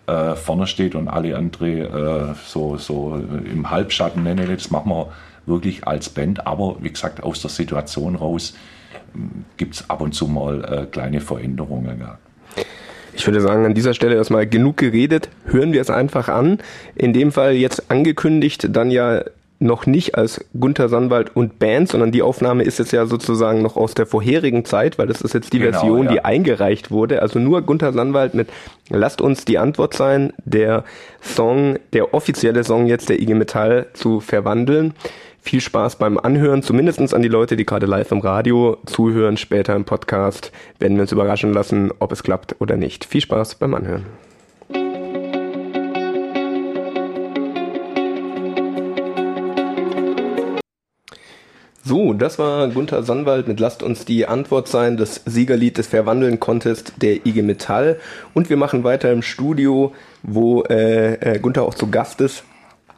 äh, 0.07 0.35
vorne 0.35 0.67
steht 0.67 0.95
und 0.95 1.07
alle 1.07 1.35
andere 1.35 2.31
äh, 2.31 2.35
so, 2.45 2.77
so 2.77 3.15
im 3.15 3.69
Halbschatten 3.69 4.23
nennen. 4.23 4.47
Das 4.49 4.71
machen 4.71 4.89
wir 4.89 5.11
wirklich 5.45 5.85
als 5.85 6.09
Band, 6.09 6.47
aber 6.47 6.77
wie 6.81 6.91
gesagt, 6.91 7.23
aus 7.23 7.41
der 7.41 7.49
Situation 7.49 8.15
raus 8.15 8.55
ähm, 9.13 9.45
gibt 9.57 9.75
es 9.75 9.89
ab 9.89 10.01
und 10.01 10.13
zu 10.13 10.27
mal 10.27 10.63
äh, 10.63 10.85
kleine 10.85 11.19
Veränderungen. 11.19 11.99
Ja. 11.99 12.17
Ich 13.17 13.25
würde 13.25 13.41
sagen, 13.41 13.65
an 13.65 13.73
dieser 13.73 13.95
Stelle 13.95 14.15
erstmal 14.15 14.45
genug 14.45 14.77
geredet. 14.77 15.29
Hören 15.45 15.73
wir 15.73 15.81
es 15.81 15.89
einfach 15.89 16.29
an. 16.29 16.59
In 16.93 17.13
dem 17.13 17.31
Fall 17.31 17.53
jetzt 17.53 17.89
angekündigt, 17.89 18.67
dann 18.71 18.91
ja 18.91 19.23
noch 19.59 19.87
nicht 19.87 20.13
als 20.13 20.45
Gunther 20.59 20.87
Sandwald 20.87 21.35
und 21.35 21.57
Band, 21.57 21.89
sondern 21.89 22.11
die 22.11 22.21
Aufnahme 22.21 22.61
ist 22.61 22.77
jetzt 22.77 22.91
ja 22.91 23.07
sozusagen 23.07 23.63
noch 23.63 23.75
aus 23.75 23.95
der 23.95 24.05
vorherigen 24.05 24.65
Zeit, 24.65 24.99
weil 24.99 25.07
das 25.07 25.21
ist 25.21 25.33
jetzt 25.33 25.51
die 25.51 25.57
genau, 25.57 25.79
Version, 25.79 26.05
ja. 26.05 26.11
die 26.11 26.25
eingereicht 26.25 26.91
wurde. 26.91 27.23
Also 27.23 27.39
nur 27.39 27.63
Gunther 27.63 27.91
Sandwald 27.91 28.35
mit 28.35 28.49
Lasst 28.89 29.19
uns 29.19 29.45
die 29.45 29.57
Antwort 29.57 29.95
sein, 29.95 30.31
der 30.45 30.83
Song, 31.19 31.79
der 31.93 32.13
offizielle 32.13 32.63
Song 32.63 32.85
jetzt 32.85 33.09
der 33.09 33.19
IG 33.19 33.33
Metall 33.33 33.87
zu 33.93 34.19
verwandeln 34.19 34.93
viel 35.47 35.61
Spaß 35.61 35.95
beim 35.95 36.17
Anhören, 36.17 36.61
zumindest 36.61 37.13
an 37.13 37.21
die 37.21 37.29
Leute, 37.29 37.55
die 37.55 37.65
gerade 37.65 37.85
live 37.85 38.11
im 38.11 38.19
Radio 38.19 38.77
zuhören, 38.85 39.37
später 39.37 39.75
im 39.77 39.85
Podcast, 39.85 40.51
werden 40.77 40.97
wir 40.97 41.03
uns 41.03 41.13
überraschen 41.13 41.53
lassen, 41.53 41.91
ob 41.99 42.11
es 42.11 42.21
klappt 42.21 42.57
oder 42.59 42.75
nicht. 42.75 43.05
Viel 43.05 43.21
Spaß 43.21 43.55
beim 43.55 43.73
Anhören. 43.73 44.05
So, 51.81 52.11
das 52.11 52.37
war 52.37 52.67
Gunther 52.67 53.03
Sandwald 53.03 53.47
mit 53.47 53.61
Lasst 53.61 53.81
uns 53.81 54.03
die 54.03 54.25
Antwort 54.25 54.67
sein, 54.67 54.97
das 54.97 55.21
Siegerlied 55.25 55.77
des 55.77 55.87
Verwandeln 55.87 56.41
Contest 56.41 56.95
der 56.97 57.25
IG 57.25 57.41
Metall. 57.41 58.01
Und 58.33 58.49
wir 58.49 58.57
machen 58.57 58.83
weiter 58.83 59.13
im 59.13 59.21
Studio, 59.21 59.93
wo 60.23 60.63
äh, 60.63 61.13
äh, 61.13 61.39
Gunther 61.39 61.63
auch 61.63 61.75
zu 61.75 61.89
Gast 61.89 62.19
ist. 62.19 62.43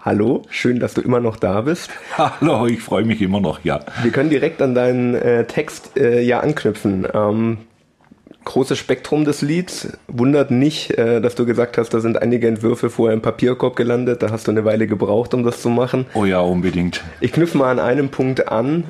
Hallo, 0.01 0.44
schön, 0.50 0.79
dass 0.79 0.94
du 0.94 1.01
immer 1.01 1.20
noch 1.20 1.36
da 1.36 1.60
bist. 1.60 1.89
Hallo, 2.18 2.68
ich 2.68 2.82
freue 2.82 3.03
mich 3.03 3.22
immer 3.22 3.41
noch, 3.41 3.65
ja. 3.65 3.82
Wir 4.01 4.12
können 4.12 4.29
direkt 4.29 4.62
an 4.62 4.74
deinen 4.74 5.13
äh, 5.13 5.46
Text 5.46 5.98
äh, 5.98 6.22
ja 6.22 6.39
anknüpfen. 6.39 7.06
Ähm, 7.13 7.58
großes 8.46 8.77
Spektrum 8.77 9.25
des 9.25 9.41
Lieds. 9.41 9.98
Wundert 10.08 10.51
nicht, 10.51 10.98
äh, 10.98 11.20
dass 11.20 11.36
du 11.36 11.46
gesagt 11.46 11.77
hast, 11.77 11.94
da 11.94 12.00
sind 12.00 12.22
einige 12.22 12.48
Entwürfe 12.48 12.89
vorher 12.89 13.13
im 13.13 13.22
Papierkorb 13.22 13.75
gelandet. 13.75 14.24
Da 14.24 14.32
hast 14.32 14.48
du 14.48 14.51
eine 14.51 14.63
Weile 14.63 14.88
gebraucht, 14.88 15.34
um 15.34 15.44
das 15.44 15.62
zu 15.62 15.68
machen. 15.68 16.06
Oh 16.13 16.24
ja, 16.24 16.39
unbedingt. 16.39 17.03
Ich 17.20 17.34
knüpfe 17.34 17.58
mal 17.58 17.70
an 17.70 17.79
einem 17.79 18.08
Punkt 18.08 18.48
an 18.48 18.86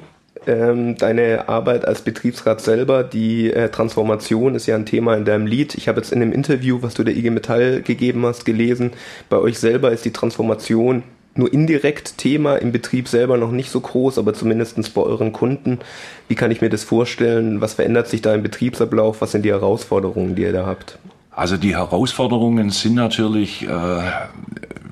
ähm, 0.48 0.98
deine 0.98 1.50
Arbeit 1.50 1.86
als 1.86 2.01
Betriebsrat 2.01 2.62
selber, 2.62 3.03
die 3.03 3.51
äh, 3.51 3.69
Transformation 3.69 4.55
ist 4.55 4.65
ja 4.65 4.75
ein 4.75 4.86
Thema 4.86 5.15
in 5.15 5.25
deinem 5.25 5.48
Lied. 5.48 5.75
Ich 5.75 5.88
habe 5.88 6.00
jetzt 6.00 6.12
in 6.12 6.19
dem 6.19 6.31
Interview, 6.31 6.79
was 6.81 6.93
du 6.93 7.03
der 7.03 7.15
IG 7.15 7.29
Metall 7.29 7.81
gegeben 7.81 8.25
hast, 8.25 8.46
gelesen, 8.46 8.91
bei 9.29 9.38
euch 9.38 9.60
selber 9.60 9.91
ist 9.91 10.05
die 10.05 10.13
Transformation 10.13 11.03
nur 11.36 11.51
indirekt 11.53 12.17
Thema, 12.17 12.55
im 12.55 12.72
Betrieb 12.72 13.08
selber 13.08 13.38
noch 13.38 13.51
nicht 13.51 13.69
so 13.69 13.79
groß, 13.79 14.17
aber 14.17 14.34
zumindest 14.34 14.93
bei 14.93 15.01
euren 15.01 15.31
Kunden. 15.31 15.79
Wie 16.27 16.36
kann 16.36 16.51
ich 16.51 16.62
mir 16.62 16.69
das 16.69 16.84
vorstellen? 16.84 17.62
Was 17.62 17.74
verändert 17.74 18.08
sich 18.08 18.22
da 18.22 18.34
im 18.34 18.43
Betriebsablauf? 18.43 19.22
Was 19.22 19.31
sind 19.31 19.43
die 19.43 19.51
Herausforderungen, 19.51 20.36
die 20.36 20.43
ihr 20.43 20.53
da 20.53 20.65
habt? 20.65 21.00
Also 21.31 21.55
die 21.55 21.75
Herausforderungen 21.75 22.69
sind 22.69 22.96
natürlich, 22.96 23.67
äh, 23.67 24.01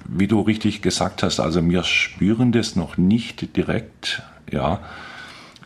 wie 0.07 0.27
du 0.27 0.41
richtig 0.41 0.81
gesagt 0.81 1.23
hast, 1.23 1.39
also 1.39 1.67
wir 1.69 1.83
spüren 1.83 2.51
das 2.51 2.75
noch 2.75 2.97
nicht 2.97 3.55
direkt, 3.57 4.21
ja. 4.49 4.79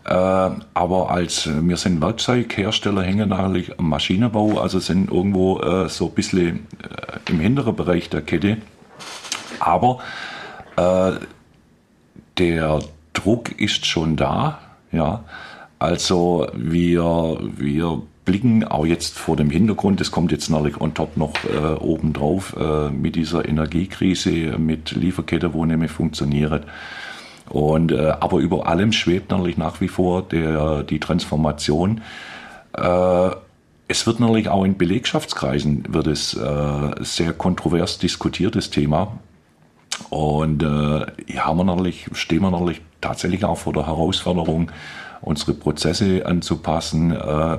Äh, 0.06 0.14
aber 0.14 1.12
als 1.12 1.48
wir 1.48 1.78
sind 1.78 2.02
Werkzeughersteller, 2.02 3.04
hängen 3.04 3.30
natürlich 3.30 3.78
am 3.80 3.90
Maschinenbau, 3.90 4.60
also 4.60 4.80
sind 4.80 5.12
irgendwo 5.12 5.60
äh, 5.60 5.90
so 5.90 6.08
ein 6.08 6.14
bisschen 6.14 6.68
äh, 6.82 7.30
im 7.30 7.40
hinteren 7.40 7.76
Bereich 7.76 8.10
der 8.10 8.22
Kette. 8.22 8.58
Aber 9.60 10.00
äh, 10.76 11.14
der 12.38 12.80
Druck 13.14 13.60
ist 13.60 13.86
schon 13.86 14.16
da, 14.16 14.60
ja. 14.92 15.24
Also 15.78 16.48
wir, 16.54 17.40
wir 17.58 18.02
blicken 18.26 18.64
auch 18.64 18.86
jetzt 18.86 19.18
vor 19.18 19.36
dem 19.36 19.50
Hintergrund, 19.50 20.00
das 20.00 20.12
kommt 20.12 20.32
jetzt 20.32 20.50
natürlich 20.50 20.80
on 20.80 20.94
top 20.94 21.18
noch 21.18 21.34
äh, 21.44 21.74
obendrauf 21.80 22.56
äh, 22.56 22.90
mit 22.90 23.16
dieser 23.16 23.48
Energiekrise, 23.48 24.58
mit 24.58 24.92
Lieferkette, 24.92 25.54
wo 25.54 25.66
mehr 25.66 25.90
funktioniert 25.90 26.66
und, 27.52 27.92
äh, 27.92 28.14
aber 28.20 28.38
über 28.38 28.68
allem 28.68 28.94
schwebt 28.94 29.32
natürlich 29.32 29.58
nach 29.58 29.82
wie 29.82 29.90
vor 29.90 30.22
der, 30.24 30.84
die 30.84 31.00
Transformation. 31.00 32.02
Äh, 32.74 33.30
es 33.90 34.08
wird 34.08 34.22
natürlich 34.22 34.48
auch 34.48 34.64
in 34.64 34.78
Belegschaftskreisen 34.78 35.94
wird 35.94 36.08
es 36.08 36.34
äh, 36.34 36.92
sehr 37.02 37.34
kontrovers 37.34 37.98
diskutiertes 37.98 38.70
Thema. 38.70 39.20
Und 40.10 40.64
äh, 40.64 41.38
haben 41.38 41.58
wir 41.58 41.66
natürlich, 41.66 42.08
stehen 42.14 42.42
wir 42.42 42.52
natürlich 42.52 42.82
tatsächlich 43.02 43.44
auch 43.44 43.58
vor 43.58 43.74
der 43.74 43.86
Herausforderung, 43.86 44.72
unsere 45.20 45.54
Prozesse 45.54 46.26
anzupassen, 46.26 47.12
äh, 47.12 47.58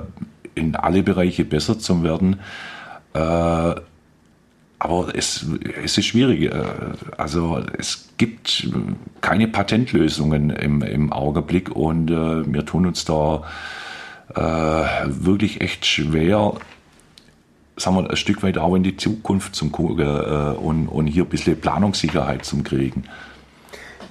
in 0.55 0.75
alle 0.75 1.03
Bereiche 1.03 1.45
besser 1.45 1.77
zu 1.77 2.03
werden. 2.03 2.39
Äh, 3.13 3.75
aber 4.83 5.15
es, 5.15 5.45
es 5.81 5.97
ist 5.97 6.05
schwierig. 6.05 6.53
Äh, 6.53 6.63
also 7.17 7.61
es 7.77 8.09
gibt 8.17 8.67
keine 9.21 9.47
Patentlösungen 9.47 10.49
im, 10.49 10.81
im 10.81 11.13
Augenblick 11.13 11.73
und 11.73 12.11
äh, 12.11 12.53
wir 12.53 12.65
tun 12.65 12.85
uns 12.85 13.05
da 13.05 13.43
äh, 14.35 14.41
wirklich 15.07 15.61
echt 15.61 15.85
schwer, 15.85 16.53
sagen 17.77 17.95
wir, 17.95 18.09
ein 18.09 18.17
Stück 18.17 18.43
weit 18.43 18.57
auch 18.57 18.75
in 18.75 18.83
die 18.83 18.97
Zukunft 18.97 19.55
zu 19.55 19.69
gucken 19.69 20.05
äh, 20.05 20.55
und, 20.57 20.87
und 20.87 21.07
hier 21.07 21.23
ein 21.23 21.29
bisschen 21.29 21.59
Planungssicherheit 21.59 22.43
zu 22.43 22.61
kriegen. 22.61 23.05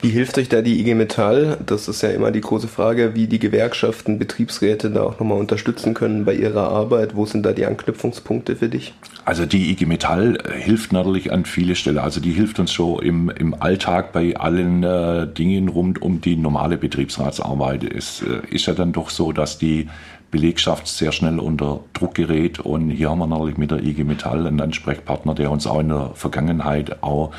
Wie 0.03 0.11
hilft 0.11 0.37
euch 0.37 0.49
da 0.49 0.63
die 0.63 0.81
IG 0.81 0.97
Metall? 0.97 1.59
Das 1.65 1.87
ist 1.87 2.03
ja 2.03 2.11
immer 2.11 2.33
die 2.33 2.41
große 2.41 2.67
Frage, 2.67 3.15
wie 3.15 3.29
die 3.29 3.39
Gewerkschaften, 3.39 4.19
Betriebsräte 4.19 4.91
da 4.91 5.05
auch 5.05 5.21
nochmal 5.21 5.39
unterstützen 5.39 5.95
können 5.95 6.25
bei 6.25 6.35
ihrer 6.35 6.69
Arbeit. 6.71 7.15
Wo 7.15 7.25
sind 7.25 7.47
da 7.47 7.53
die 7.53 7.67
Anknüpfungspunkte 7.67 8.57
für 8.57 8.69
dich? 8.69 8.95
Also 9.25 9.47
die 9.47 9.71
IG 9.71 9.87
Metall 9.87 10.39
hilft 10.59 10.93
natürlich 10.93 11.31
an 11.31 11.45
viele 11.45 11.77
Stellen. 11.77 11.99
Also 11.99 12.21
die 12.21 12.33
hilft 12.33 12.59
uns 12.59 12.73
schon 12.73 13.01
im, 13.01 13.31
im 13.31 13.55
Alltag 13.55 14.11
bei 14.11 14.37
allen 14.37 14.83
äh, 14.83 15.29
Dingen 15.29 15.69
rund 15.69 16.03
um 16.03 16.21
die 16.21 16.35
normale 16.35 16.79
Betriebsratsarbeit. 16.79 17.85
Es 17.85 18.23
äh, 18.23 18.41
ist 18.53 18.67
ja 18.67 18.75
dann 18.75 18.93
doch 18.93 19.09
so, 19.09 19.31
dass 19.31 19.57
die 19.57 19.89
Belegschaft 20.33 20.89
sehr 20.89 21.13
schnell 21.13 21.39
unter 21.39 21.81
Druck 21.93 22.17
gerät. 22.17 22.59
Und 22.59 22.91
hier 22.91 23.11
haben 23.11 23.21
wir 23.21 23.29
natürlich 23.29 23.59
mit 23.59 23.71
der 23.71 23.85
IG 23.85 24.03
Metall 24.03 24.47
einen 24.47 24.61
Ansprechpartner, 24.61 25.35
der 25.35 25.53
uns 25.53 25.69
auch 25.69 25.79
in 25.79 25.91
der 25.91 26.11
Vergangenheit 26.15 27.03
auch 27.05 27.33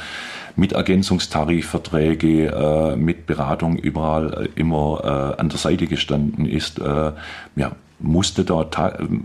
mit 0.55 0.71
Ergänzungstarifverträge, 0.73 2.45
äh, 2.45 2.95
mit 2.95 3.25
Beratung 3.25 3.77
überall 3.77 4.45
äh, 4.45 4.59
immer 4.59 5.35
äh, 5.37 5.41
an 5.41 5.49
der 5.49 5.57
Seite 5.57 5.87
gestanden 5.87 6.45
ist. 6.45 6.79
Äh, 6.79 7.11
ja, 7.55 7.71
musste 7.99 8.45
da 8.45 8.65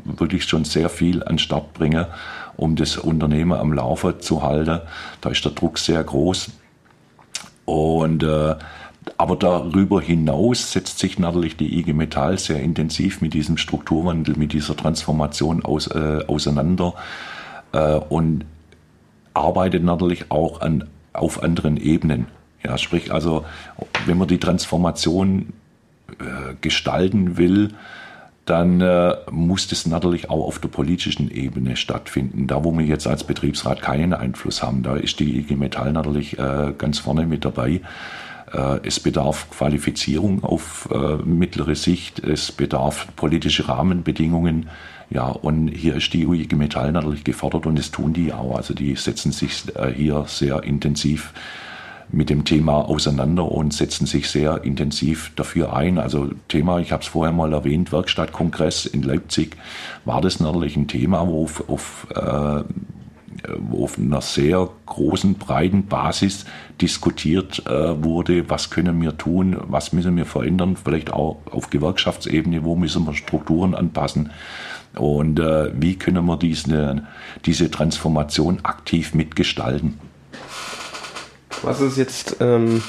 wirklich 0.05 0.45
schon 0.45 0.65
sehr 0.65 0.89
viel 0.89 1.23
an 1.23 1.39
Start 1.39 1.75
bringen, 1.75 2.07
um 2.57 2.75
das 2.75 2.97
Unternehmen 2.97 3.53
am 3.53 3.73
Laufe 3.73 4.19
zu 4.19 4.43
halten. 4.43 4.81
Da 5.21 5.31
ist 5.31 5.45
der 5.45 5.53
Druck 5.53 5.79
sehr 5.79 6.03
groß. 6.03 6.51
Und 7.67 8.23
äh, 8.23 8.55
aber 9.17 9.37
darüber 9.37 10.01
hinaus 10.01 10.73
setzt 10.73 10.99
sich 10.99 11.19
natürlich 11.19 11.57
die 11.57 11.79
IG 11.79 11.93
Metall 11.93 12.39
sehr 12.39 12.61
intensiv 12.61 13.21
mit 13.21 13.35
diesem 13.35 13.57
Strukturwandel, 13.57 14.37
mit 14.37 14.53
dieser 14.53 14.77
Transformation 14.77 15.65
aus, 15.65 15.87
äh, 15.89 16.25
auseinander 16.27 16.95
äh, 17.73 17.95
und 17.95 18.45
arbeitet 19.35 19.85
natürlich 19.85 20.31
auch 20.31 20.61
an, 20.61 20.85
auf 21.13 21.43
anderen 21.43 21.77
Ebenen. 21.77 22.27
Ja, 22.63 22.77
sprich 22.77 23.13
also, 23.13 23.45
wenn 24.07 24.19
man 24.19 24.29
die 24.29 24.39
Transformation 24.39 25.53
äh, 26.19 26.55
gestalten 26.61 27.37
will, 27.37 27.75
dann 28.49 28.81
äh, 28.81 29.15
muss 29.31 29.69
das 29.69 29.87
natürlich 29.87 30.31
auch 30.31 30.47
auf 30.47 30.59
der 30.59 30.69
politischen 30.69 31.31
Ebene 31.31 31.77
stattfinden. 31.77 32.47
Da, 32.47 32.65
wo 32.65 32.77
wir 32.77 32.85
jetzt 32.85 33.07
als 33.07 33.25
Betriebsrat 33.25 33.83
keinen 33.83 34.15
Einfluss 34.15 34.63
haben, 34.63 34.83
da 34.83 34.97
ist 34.97 35.21
die 35.21 35.39
IG 35.39 35.55
Metall 35.55 35.93
natürlich 35.93 36.39
äh, 36.39 36.73
ganz 36.77 36.99
vorne 36.99 37.27
mit 37.27 37.45
dabei. 37.45 37.83
Äh, 38.53 38.81
es 38.87 39.01
bedarf 39.01 39.51
Qualifizierung 39.51 40.43
auf 40.45 40.89
äh, 40.93 41.17
mittlere 41.17 41.75
Sicht, 41.75 42.21
es 42.21 42.53
bedarf 42.53 43.09
politische 43.17 43.69
Rahmenbedingungen. 43.69 44.69
Ja, 45.11 45.29
und 45.29 45.69
hier 45.69 45.97
ist 45.97 46.13
die 46.13 46.23
IG 46.23 46.55
Metall 46.55 46.93
natürlich 46.93 47.25
gefordert 47.25 47.67
und 47.67 47.79
das 47.79 47.91
tun 47.91 48.13
die 48.13 48.33
auch. 48.33 48.57
Also 48.57 48.75
die 48.75 48.95
setzen 48.95 49.33
sich 49.33 49.65
äh, 49.75 49.93
hier 49.93 50.25
sehr 50.27 50.63
intensiv 50.63 51.33
mit 52.11 52.31
dem 52.31 52.45
Thema 52.45 52.89
auseinander 52.89 53.51
und 53.51 53.75
setzen 53.75 54.07
sich 54.07 54.31
sehr 54.31 54.65
intensiv 54.65 55.31
dafür 55.37 55.75
ein. 55.75 55.99
Also 55.99 56.31
Thema, 56.49 56.79
ich 56.79 56.93
habe 56.93 57.03
es 57.03 57.09
vorher 57.09 57.33
mal 57.33 57.53
erwähnt, 57.53 57.93
Werkstattkongress 57.93 58.87
in 58.87 59.03
Leipzig, 59.03 59.57
war 60.05 60.21
das 60.21 60.41
natürlich 60.41 60.77
ein 60.77 60.89
Thema, 60.89 61.27
wo 61.27 61.45
auf, 61.45 61.69
auf, 61.69 62.07
äh, 62.15 62.65
auf 63.73 63.99
einer 63.99 64.21
sehr 64.21 64.69
großen, 64.87 65.35
breiten 65.35 65.87
Basis 65.87 66.45
diskutiert 66.81 67.65
äh, 67.67 68.03
wurde, 68.03 68.49
was 68.51 68.71
können 68.71 69.01
wir 69.01 69.17
tun, 69.17 69.57
was 69.69 69.93
müssen 69.93 70.17
wir 70.17 70.27
verändern, 70.27 70.77
vielleicht 70.77 71.13
auch 71.13 71.39
auf 71.51 71.71
Gewerkschaftsebene, 71.71 72.65
wo 72.65 72.77
müssen 72.77 73.05
wir 73.07 73.15
Strukturen 73.15 73.75
anpassen 73.75 74.31
und 74.97 75.39
äh, 75.39 75.71
wie 75.81 75.97
können 75.97 76.25
wir 76.27 76.37
diese, 76.37 77.03
diese 77.45 77.71
Transformation 77.71 78.61
aktiv 78.63 79.15
mitgestalten. 79.15 79.99
Was 81.63 81.81
ist 81.81 81.97
jetzt 81.97 82.37
ähm, 82.41 82.83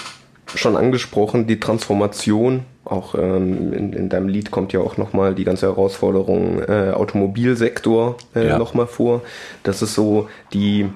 schon 0.55 0.75
angesprochen, 0.75 1.47
die 1.47 1.59
Transformation. 1.59 2.65
Auch 2.89 3.13
ähm, 3.13 3.71
in, 3.71 3.93
in, 3.93 4.09
deinem 4.09 4.27
Lied 4.27 4.49
kommt 4.49 4.73
ja 4.73 4.79
auch 4.79 4.97
nochmal 4.97 5.35
die 5.35 5.43
ganze 5.43 5.67
Herausforderung 5.67 6.59
äh, 6.63 6.91
Automobilsektor 6.91 8.17
äh, 8.35 8.47
ja. 8.47 8.57
nochmal 8.57 8.87
vor. 8.87 9.21
Das 9.61 9.83
ist 9.83 9.93
so 9.93 10.27
die 10.53 10.89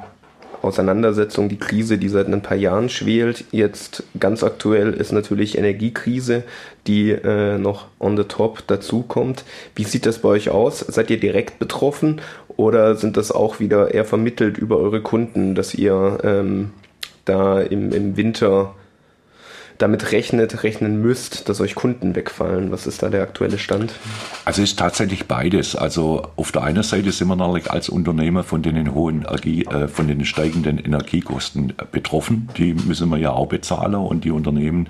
Auseinandersetzung, 0.63 1.49
die 1.49 1.59
Krise, 1.59 1.97
die 1.97 2.07
seit 2.07 2.27
ein 2.27 2.41
paar 2.41 2.57
Jahren 2.57 2.89
schwelt. 2.89 3.45
Jetzt 3.51 4.03
ganz 4.19 4.43
aktuell 4.43 4.93
ist 4.93 5.11
natürlich 5.11 5.57
Energiekrise, 5.57 6.43
die 6.87 7.11
äh, 7.11 7.57
noch 7.57 7.87
on 7.99 8.17
the 8.17 8.23
top 8.23 8.65
dazukommt. 8.65 9.43
Wie 9.75 9.83
sieht 9.83 10.05
das 10.05 10.19
bei 10.19 10.29
euch 10.29 10.49
aus? 10.49 10.79
Seid 10.79 11.11
ihr 11.11 11.19
direkt 11.19 11.59
betroffen 11.59 12.21
oder 12.55 12.95
sind 12.95 13.17
das 13.17 13.31
auch 13.31 13.59
wieder 13.59 13.93
eher 13.93 14.05
vermittelt 14.05 14.57
über 14.57 14.77
eure 14.77 15.01
Kunden, 15.01 15.53
dass 15.53 15.75
ihr 15.75 16.17
ähm, 16.23 16.71
da 17.25 17.59
im, 17.59 17.91
im 17.91 18.17
Winter 18.17 18.73
damit 19.77 20.11
rechnet, 20.11 20.63
rechnen 20.63 21.01
müsst, 21.01 21.49
dass 21.49 21.59
euch 21.61 21.75
Kunden 21.75 22.15
wegfallen? 22.15 22.71
Was 22.71 22.87
ist 22.87 23.03
da 23.03 23.09
der 23.09 23.21
aktuelle 23.23 23.57
Stand? 23.57 23.93
Also 24.45 24.61
es 24.61 24.71
ist 24.71 24.79
tatsächlich 24.79 25.27
beides. 25.27 25.75
Also 25.75 26.27
auf 26.35 26.51
der 26.51 26.63
einen 26.63 26.83
Seite 26.83 27.11
sind 27.11 27.27
wir 27.27 27.35
natürlich 27.35 27.71
als 27.71 27.89
Unternehmer 27.89 28.43
von 28.43 28.61
den 28.61 28.93
hohen 28.93 29.23
Energie, 29.23 29.65
äh, 29.65 29.87
von 29.87 30.07
den 30.07 30.25
steigenden 30.25 30.77
Energiekosten 30.77 31.73
betroffen. 31.91 32.49
Die 32.57 32.73
müssen 32.73 33.09
wir 33.09 33.17
ja 33.17 33.31
auch 33.31 33.47
bezahlen 33.47 33.95
und 33.95 34.23
die 34.23 34.31
Unternehmen 34.31 34.87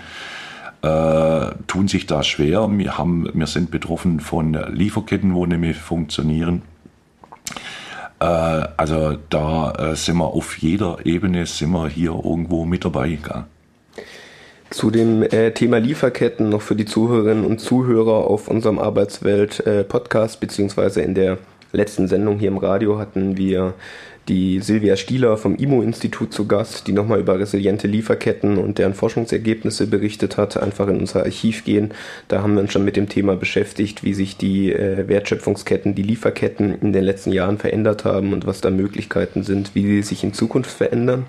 äh, 0.81 1.51
tun 1.67 1.87
sich 1.87 2.05
da 2.05 2.23
schwer. 2.23 2.67
Wir, 2.71 2.97
haben, 2.97 3.29
wir 3.33 3.47
sind 3.47 3.71
betroffen 3.71 4.19
von 4.19 4.53
Lieferketten, 4.73 5.33
wo 5.33 5.45
mehr 5.45 5.73
funktionieren. 5.73 6.61
Äh, 8.19 8.25
also 8.25 9.17
da 9.29 9.71
äh, 9.71 9.95
sind 9.95 10.17
wir 10.17 10.27
auf 10.27 10.57
jeder 10.57 11.05
Ebene, 11.05 11.45
sind 11.45 11.71
wir 11.71 11.87
hier 11.87 12.11
irgendwo 12.11 12.65
mit 12.65 12.85
dabei. 12.85 13.17
Gell? 13.21 13.45
Zu 14.73 14.89
dem 14.89 15.21
äh, 15.21 15.51
Thema 15.51 15.77
Lieferketten 15.77 16.49
noch 16.49 16.63
für 16.63 16.75
die 16.75 16.85
Zuhörerinnen 16.85 17.45
und 17.45 17.59
Zuhörer 17.59 18.25
auf 18.25 18.47
unserem 18.47 18.79
Arbeitswelt-Podcast, 18.79 20.39
beziehungsweise 20.39 21.01
in 21.03 21.13
der 21.13 21.37
letzten 21.73 22.07
Sendung 22.07 22.39
hier 22.39 22.47
im 22.47 22.57
Radio 22.57 22.97
hatten 22.97 23.37
wir 23.37 23.75
die 24.27 24.61
Silvia 24.61 24.95
Stieler 24.95 25.35
vom 25.37 25.55
IMO-Institut 25.55 26.33
zu 26.33 26.47
Gast, 26.47 26.87
die 26.87 26.93
nochmal 26.93 27.19
über 27.19 27.37
resiliente 27.39 27.87
Lieferketten 27.87 28.57
und 28.57 28.77
deren 28.77 28.93
Forschungsergebnisse 28.93 29.87
berichtet 29.87 30.37
hat. 30.37 30.55
Einfach 30.55 30.87
in 30.87 30.99
unser 30.99 31.23
Archiv 31.23 31.65
gehen. 31.65 31.91
Da 32.29 32.41
haben 32.41 32.53
wir 32.53 32.61
uns 32.61 32.71
schon 32.71 32.85
mit 32.85 32.95
dem 32.95 33.09
Thema 33.09 33.35
beschäftigt, 33.35 34.03
wie 34.03 34.13
sich 34.13 34.37
die 34.37 34.71
äh, 34.71 35.07
Wertschöpfungsketten, 35.07 35.93
die 35.95 36.03
Lieferketten 36.03 36.79
in 36.79 36.93
den 36.93 37.03
letzten 37.03 37.33
Jahren 37.33 37.57
verändert 37.57 38.05
haben 38.05 38.31
und 38.31 38.47
was 38.47 38.61
da 38.61 38.69
Möglichkeiten 38.69 39.43
sind, 39.43 39.75
wie 39.75 39.83
sie 39.83 40.01
sich 40.03 40.23
in 40.23 40.33
Zukunft 40.33 40.71
verändern. 40.71 41.25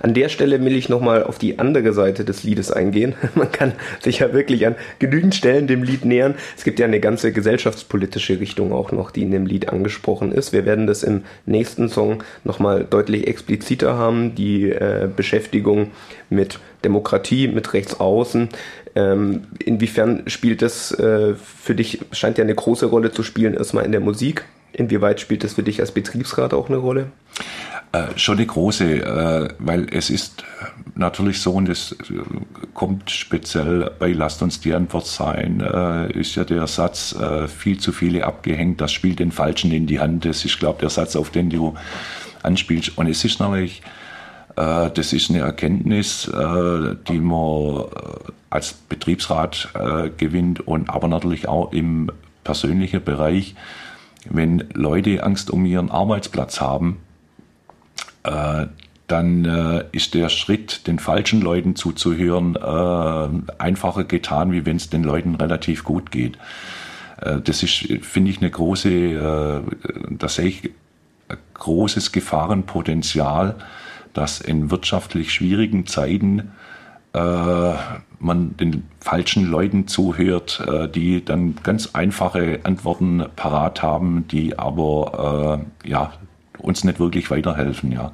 An 0.00 0.14
der 0.14 0.28
Stelle 0.28 0.64
will 0.64 0.74
ich 0.74 0.88
nochmal 0.88 1.22
auf 1.22 1.38
die 1.38 1.60
andere 1.60 1.92
Seite 1.92 2.24
des 2.24 2.42
Liedes 2.42 2.72
eingehen. 2.72 3.14
Man 3.36 3.52
kann 3.52 3.72
sich 4.00 4.18
ja 4.18 4.32
wirklich 4.32 4.66
an 4.66 4.74
genügend 4.98 5.34
Stellen 5.34 5.68
dem 5.68 5.84
Lied 5.84 6.04
nähern. 6.04 6.34
Es 6.56 6.64
gibt 6.64 6.80
ja 6.80 6.86
eine 6.86 6.98
ganze 6.98 7.32
gesellschaftspolitische 7.32 8.40
Richtung 8.40 8.72
auch 8.72 8.90
noch, 8.90 9.12
die 9.12 9.22
in 9.22 9.30
dem 9.30 9.46
Lied 9.46 9.68
angesprochen 9.68 10.32
ist. 10.32 10.52
Wir 10.52 10.66
werden 10.66 10.88
das 10.88 11.04
im 11.04 11.22
nächsten 11.46 11.88
Song 11.88 12.24
nochmal 12.44 12.84
deutlich 12.88 13.26
expliziter 13.26 13.96
haben, 13.96 14.34
die 14.34 14.70
äh, 14.70 15.08
Beschäftigung 15.14 15.90
mit 16.30 16.58
Demokratie, 16.84 17.48
mit 17.48 17.72
Rechtsaußen. 17.72 18.48
Ähm, 18.94 19.42
inwiefern 19.58 20.24
spielt 20.26 20.62
das 20.62 20.92
äh, 20.92 21.34
für 21.34 21.74
dich, 21.74 22.00
scheint 22.12 22.38
ja 22.38 22.44
eine 22.44 22.54
große 22.54 22.86
Rolle 22.86 23.12
zu 23.12 23.22
spielen, 23.22 23.54
erstmal 23.54 23.84
in 23.84 23.92
der 23.92 24.00
Musik. 24.00 24.44
Inwieweit 24.72 25.20
spielt 25.20 25.44
das 25.44 25.54
für 25.54 25.62
dich 25.62 25.80
als 25.80 25.92
Betriebsrat 25.92 26.54
auch 26.54 26.68
eine 26.68 26.78
Rolle? 26.78 27.08
Äh, 27.92 28.06
schon 28.16 28.38
eine 28.38 28.46
große, 28.46 28.84
äh, 28.84 29.48
weil 29.58 29.86
es 29.92 30.08
ist 30.08 30.44
natürlich 30.94 31.40
so, 31.40 31.52
und 31.52 31.68
das 31.68 31.92
äh, 31.92 32.22
kommt 32.72 33.10
speziell 33.10 33.90
bei 33.98 34.12
Lasst 34.12 34.40
uns 34.40 34.60
die 34.60 34.72
Antwort 34.72 35.06
sein, 35.06 35.60
äh, 35.60 36.10
ist 36.18 36.34
ja 36.34 36.44
der 36.44 36.66
Satz, 36.66 37.14
äh, 37.14 37.48
viel 37.48 37.78
zu 37.78 37.92
viele 37.92 38.24
abgehängt, 38.24 38.80
das 38.80 38.92
spielt 38.92 39.18
den 39.18 39.30
Falschen 39.30 39.72
in 39.72 39.86
die 39.86 40.00
Hand. 40.00 40.24
Das 40.24 40.44
ist, 40.46 40.58
glaube 40.58 40.76
ich, 40.76 40.80
der 40.80 40.90
Satz, 40.90 41.16
auf 41.16 41.28
den 41.28 41.50
du 41.50 41.74
anspielst. 42.42 42.96
Und 42.98 43.06
es 43.06 43.24
ist 43.24 43.40
natürlich, 43.40 43.82
äh, 44.56 44.90
das 44.90 45.12
ist 45.12 45.30
eine 45.30 45.40
Erkenntnis, 45.40 46.28
äh, 46.28 46.96
die 47.08 47.20
man 47.20 47.80
äh, 47.80 48.32
als 48.50 48.72
Betriebsrat 48.72 49.68
äh, 49.74 50.10
gewinnt 50.10 50.66
und 50.66 50.90
aber 50.90 51.08
natürlich 51.08 51.48
auch 51.48 51.72
im 51.72 52.10
persönlichen 52.44 53.02
Bereich, 53.02 53.54
wenn 54.28 54.64
Leute 54.74 55.22
Angst 55.24 55.50
um 55.50 55.64
ihren 55.64 55.90
Arbeitsplatz 55.90 56.60
haben, 56.60 56.98
äh, 58.24 58.66
dann 59.08 59.44
äh, 59.44 59.84
ist 59.92 60.14
der 60.14 60.28
Schritt, 60.28 60.86
den 60.86 60.98
falschen 60.98 61.42
Leuten 61.42 61.76
zuzuhören, 61.76 62.56
einfacher 63.58 64.04
getan, 64.04 64.52
wie 64.52 64.64
wenn 64.64 64.76
es 64.76 64.88
den 64.90 65.02
Leuten 65.02 65.34
relativ 65.34 65.84
gut 65.84 66.10
geht. 66.10 66.38
Das 67.44 67.62
ist, 67.62 67.86
finde 68.02 68.30
ich, 68.30 68.38
eine 68.38 68.50
große, 68.50 69.62
das 70.10 70.36
sehe 70.36 70.46
ich 70.46 70.70
großes 71.62 72.10
Gefahrenpotenzial, 72.10 73.54
dass 74.14 74.40
in 74.40 74.70
wirtschaftlich 74.70 75.32
schwierigen 75.32 75.86
Zeiten 75.86 76.52
äh, 77.12 77.72
man 78.18 78.56
den 78.56 78.84
falschen 79.00 79.46
Leuten 79.46 79.86
zuhört, 79.86 80.60
äh, 80.66 80.88
die 80.88 81.24
dann 81.24 81.54
ganz 81.62 81.90
einfache 81.94 82.60
Antworten 82.64 83.24
parat 83.36 83.82
haben, 83.82 84.26
die 84.28 84.58
aber 84.58 85.62
äh, 85.84 85.88
ja, 85.88 86.12
uns 86.58 86.84
nicht 86.84 86.98
wirklich 86.98 87.30
weiterhelfen. 87.30 87.92
Ja. 87.92 88.12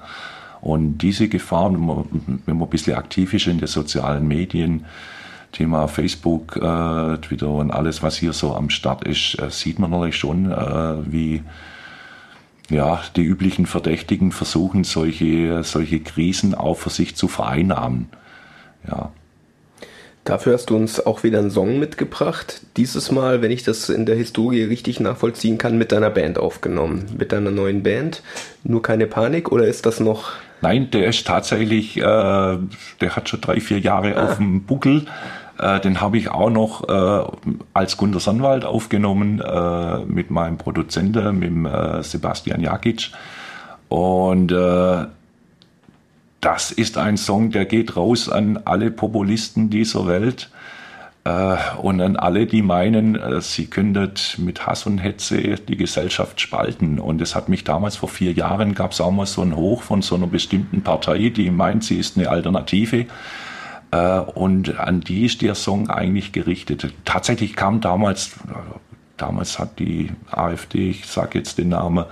Und 0.60 0.98
diese 0.98 1.28
Gefahren, 1.28 1.74
wenn 1.74 1.86
man, 1.86 2.42
wenn 2.44 2.56
man 2.56 2.68
ein 2.68 2.70
bisschen 2.70 2.96
aktiv 2.96 3.32
ist 3.32 3.46
in 3.46 3.58
den 3.58 3.68
sozialen 3.68 4.28
Medien, 4.28 4.84
Thema 5.52 5.88
Facebook, 5.88 6.56
äh, 6.56 7.16
Twitter 7.18 7.48
und 7.48 7.70
alles, 7.70 8.02
was 8.02 8.16
hier 8.16 8.34
so 8.34 8.54
am 8.54 8.68
Start 8.68 9.04
ist, 9.04 9.40
äh, 9.40 9.50
sieht 9.50 9.78
man 9.78 9.90
natürlich 9.90 10.16
schon, 10.16 10.52
äh, 10.52 11.10
wie 11.10 11.42
ja, 12.70 13.02
die 13.16 13.24
üblichen 13.24 13.66
Verdächtigen 13.66 14.32
versuchen, 14.32 14.84
solche, 14.84 15.62
solche 15.64 16.00
Krisen 16.00 16.54
auch 16.54 16.74
für 16.74 16.90
sich 16.90 17.16
zu 17.16 17.28
vereinnahmen. 17.28 18.08
Ja. 18.86 19.10
Dafür 20.24 20.52
hast 20.52 20.68
du 20.68 20.76
uns 20.76 21.04
auch 21.06 21.22
wieder 21.22 21.38
einen 21.38 21.50
Song 21.50 21.78
mitgebracht. 21.78 22.60
Dieses 22.76 23.10
Mal, 23.10 23.40
wenn 23.40 23.50
ich 23.50 23.62
das 23.62 23.88
in 23.88 24.04
der 24.04 24.14
Historie 24.14 24.64
richtig 24.64 25.00
nachvollziehen 25.00 25.56
kann, 25.56 25.78
mit 25.78 25.90
deiner 25.90 26.10
Band 26.10 26.38
aufgenommen. 26.38 27.06
Mit 27.16 27.32
deiner 27.32 27.50
neuen 27.50 27.82
Band. 27.82 28.22
Nur 28.62 28.82
keine 28.82 29.06
Panik 29.06 29.50
oder 29.50 29.66
ist 29.66 29.86
das 29.86 30.00
noch? 30.00 30.32
Nein, 30.60 30.90
der 30.90 31.06
ist 31.06 31.26
tatsächlich, 31.26 31.96
äh, 31.96 32.02
der 32.02 33.16
hat 33.16 33.30
schon 33.30 33.40
drei, 33.40 33.58
vier 33.60 33.78
Jahre 33.78 34.16
ah. 34.16 34.26
auf 34.26 34.36
dem 34.36 34.64
Buckel. 34.64 35.06
Äh, 35.58 35.80
den 35.80 36.00
habe 36.00 36.18
ich 36.18 36.30
auch 36.30 36.50
noch 36.50 36.88
äh, 36.88 37.30
als 37.74 37.96
Gunter 37.96 38.20
Sonnwald 38.20 38.64
aufgenommen 38.64 39.40
äh, 39.40 39.98
mit 40.04 40.30
meinem 40.30 40.56
Produzenten, 40.56 41.38
mit 41.38 41.48
dem, 41.50 41.66
äh, 41.66 42.02
Sebastian 42.02 42.60
Jakic. 42.60 43.10
Und 43.88 44.52
äh, 44.52 45.06
das 46.40 46.70
ist 46.70 46.96
ein 46.98 47.16
Song, 47.16 47.50
der 47.50 47.64
geht 47.64 47.96
raus 47.96 48.28
an 48.28 48.60
alle 48.64 48.92
Populisten 48.92 49.70
dieser 49.70 50.06
Welt 50.06 50.50
äh, 51.24 51.56
und 51.82 52.00
an 52.00 52.14
alle, 52.14 52.46
die 52.46 52.62
meinen, 52.62 53.18
sie 53.40 53.66
könntet 53.66 54.36
mit 54.38 54.64
Hass 54.64 54.86
und 54.86 54.98
Hetze 54.98 55.56
die 55.56 55.76
Gesellschaft 55.76 56.40
spalten. 56.40 57.00
Und 57.00 57.20
es 57.20 57.34
hat 57.34 57.48
mich 57.48 57.64
damals 57.64 57.96
vor 57.96 58.08
vier 58.08 58.32
Jahren, 58.32 58.76
gab 58.76 58.92
es 58.92 59.00
auch 59.00 59.10
mal 59.10 59.26
so 59.26 59.42
ein 59.42 59.56
Hoch 59.56 59.82
von 59.82 60.02
so 60.02 60.14
einer 60.14 60.28
bestimmten 60.28 60.82
Partei, 60.82 61.30
die 61.30 61.50
meint, 61.50 61.82
sie 61.82 61.98
ist 61.98 62.16
eine 62.16 62.30
Alternative. 62.30 63.06
Äh, 63.90 64.20
und 64.20 64.78
an 64.78 65.00
die 65.00 65.26
ist 65.26 65.42
der 65.42 65.54
Song 65.54 65.90
eigentlich 65.90 66.32
gerichtet. 66.32 66.92
Tatsächlich 67.04 67.56
kam 67.56 67.80
damals, 67.80 68.32
damals 69.16 69.58
hat 69.58 69.78
die 69.78 70.10
AfD, 70.30 70.90
ich 70.90 71.06
sage 71.06 71.38
jetzt 71.38 71.58
den 71.58 71.70
Namen, 71.70 72.04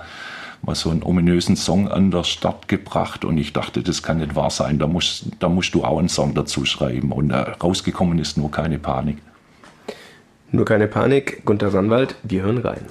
mal 0.61 0.75
so 0.75 0.89
einen 0.89 1.03
ominösen 1.03 1.55
Song 1.55 1.87
an 1.87 2.11
der 2.11 2.23
Start 2.23 2.67
gebracht 2.67 3.25
und 3.25 3.37
ich 3.37 3.53
dachte, 3.53 3.83
das 3.83 4.03
kann 4.03 4.17
nicht 4.17 4.35
wahr 4.35 4.49
sein, 4.49 4.79
da 4.79 4.87
musst, 4.87 5.27
da 5.39 5.49
musst 5.49 5.73
du 5.75 5.83
auch 5.83 5.99
einen 5.99 6.09
Song 6.09 6.33
dazu 6.33 6.65
schreiben 6.65 7.11
und 7.11 7.31
äh, 7.31 7.35
rausgekommen 7.35 8.19
ist 8.19 8.37
nur 8.37 8.51
keine 8.51 8.79
Panik. 8.79 9.17
Nur 10.51 10.65
keine 10.65 10.87
Panik, 10.87 11.45
Gunter 11.45 11.71
Sandwald, 11.71 12.15
wir 12.23 12.41
hören 12.41 12.57
rein. 12.59 12.85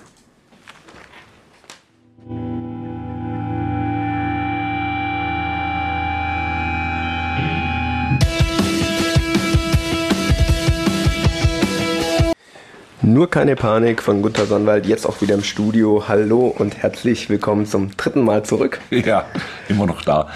Nur 13.02 13.28
keine 13.28 13.56
Panik 13.56 14.02
von 14.02 14.22
Gunther 14.22 14.46
Sonnwald, 14.46 14.86
jetzt 14.86 15.06
auch 15.06 15.20
wieder 15.20 15.34
im 15.34 15.42
Studio. 15.42 16.04
Hallo 16.08 16.46
und 16.46 16.78
herzlich 16.78 17.28
willkommen 17.28 17.66
zum 17.66 17.94
dritten 17.96 18.24
Mal 18.24 18.44
zurück. 18.44 18.80
Ja, 18.90 19.26
immer 19.68 19.86
noch 19.86 20.00
da. 20.00 20.28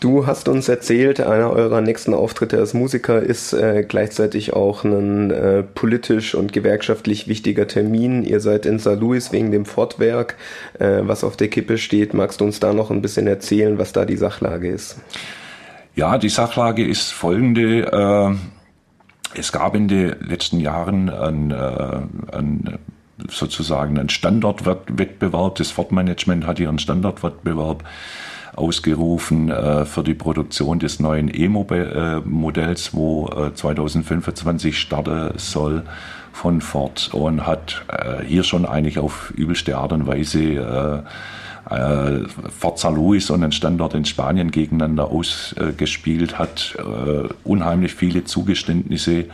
Du 0.00 0.26
hast 0.26 0.48
uns 0.48 0.68
erzählt, 0.68 1.20
einer 1.20 1.50
eurer 1.50 1.80
nächsten 1.80 2.12
Auftritte 2.12 2.58
als 2.58 2.74
Musiker 2.74 3.22
ist 3.22 3.54
äh, 3.54 3.86
gleichzeitig 3.88 4.52
auch 4.52 4.84
ein 4.84 5.30
äh, 5.30 5.62
politisch 5.62 6.34
und 6.34 6.52
gewerkschaftlich 6.52 7.26
wichtiger 7.26 7.66
Termin. 7.66 8.22
Ihr 8.22 8.40
seid 8.40 8.66
in 8.66 8.78
St. 8.78 9.00
Louis 9.00 9.32
wegen 9.32 9.50
dem 9.50 9.64
Fortwerk, 9.64 10.36
äh, 10.78 11.00
was 11.00 11.24
auf 11.24 11.38
der 11.38 11.48
Kippe 11.48 11.78
steht. 11.78 12.12
Magst 12.12 12.42
du 12.42 12.44
uns 12.44 12.60
da 12.60 12.74
noch 12.74 12.90
ein 12.90 13.00
bisschen 13.00 13.26
erzählen, 13.26 13.78
was 13.78 13.94
da 13.94 14.04
die 14.04 14.18
Sachlage 14.18 14.68
ist? 14.68 14.98
Ja, 15.94 16.18
die 16.18 16.28
Sachlage 16.28 16.86
ist 16.86 17.12
folgende. 17.12 18.36
Äh 18.36 18.63
es 19.36 19.52
gab 19.52 19.74
in 19.74 19.88
den 19.88 20.16
letzten 20.20 20.60
Jahren 20.60 21.10
ein, 21.10 21.50
äh, 21.50 22.00
ein 22.32 22.78
sozusagen 23.28 23.98
einen 23.98 24.08
Standortwettbewerb. 24.08 25.56
Das 25.56 25.70
Fortmanagement 25.70 26.46
hat 26.46 26.58
hier 26.58 26.68
einen 26.68 26.78
Standortwettbewerb 26.78 27.84
ausgerufen 28.56 29.50
äh, 29.50 29.84
für 29.84 30.02
die 30.02 30.14
Produktion 30.14 30.78
des 30.78 31.00
neuen 31.00 31.28
E-Modells, 31.32 32.94
wo 32.94 33.28
äh, 33.28 33.54
2025 33.54 34.78
starten 34.78 35.36
soll 35.38 35.82
von 36.32 36.60
Ford 36.60 37.10
und 37.12 37.46
hat 37.46 37.84
äh, 37.88 38.24
hier 38.24 38.44
schon 38.44 38.66
eigentlich 38.66 38.98
auf 38.98 39.32
übelste 39.36 39.76
Art 39.76 39.92
und 39.92 40.06
Weise 40.06 41.04
äh, 41.70 42.28
Forza 42.58 42.88
Luis 42.88 43.30
und 43.30 43.42
einen 43.42 43.52
Standort 43.52 43.94
in 43.94 44.04
Spanien 44.04 44.50
gegeneinander 44.50 45.10
ausgespielt, 45.10 46.38
hat 46.38 46.76
äh, 46.78 47.28
unheimlich 47.44 47.94
viele 47.94 48.24
Zugeständnisse 48.24 49.26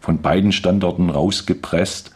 von 0.00 0.20
beiden 0.20 0.52
Standorten 0.52 1.10
rausgepresst 1.10 2.12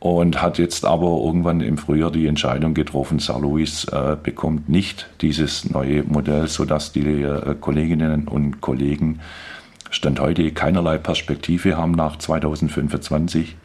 und 0.00 0.42
hat 0.42 0.58
jetzt 0.58 0.84
aber 0.84 1.22
irgendwann 1.24 1.60
im 1.60 1.78
Frühjahr 1.78 2.10
die 2.10 2.26
Entscheidung 2.26 2.74
getroffen, 2.74 3.20
Sir 3.20 3.38
Louis 3.38 3.84
äh, 3.84 4.16
bekommt 4.20 4.68
nicht 4.68 5.08
dieses 5.20 5.70
neue 5.70 6.02
Modell, 6.02 6.48
sodass 6.48 6.90
die 6.90 7.22
äh, 7.22 7.54
Kolleginnen 7.60 8.26
und 8.26 8.60
Kollegen 8.60 9.20
Stand 9.92 10.20
heute 10.20 10.50
keinerlei 10.52 10.96
Perspektive 10.96 11.76
haben 11.76 11.92
nach 11.92 12.16
2025. 12.16 13.56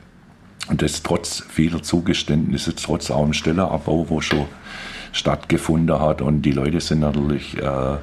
Und 0.70 0.82
das 0.82 1.02
trotz 1.02 1.42
vieler 1.50 1.82
Zugeständnisse, 1.82 2.76
trotz 2.76 3.10
auch 3.10 3.24
dem 3.24 3.32
Stellerabbau, 3.32 4.10
wo 4.10 4.20
schon 4.20 4.46
stattgefunden 5.18 6.00
hat. 6.00 6.22
Und 6.22 6.44
die 6.44 6.52
Leute 6.52 6.80
sind 6.80 7.00
natürlich 7.00 7.58
äh, 7.58 7.98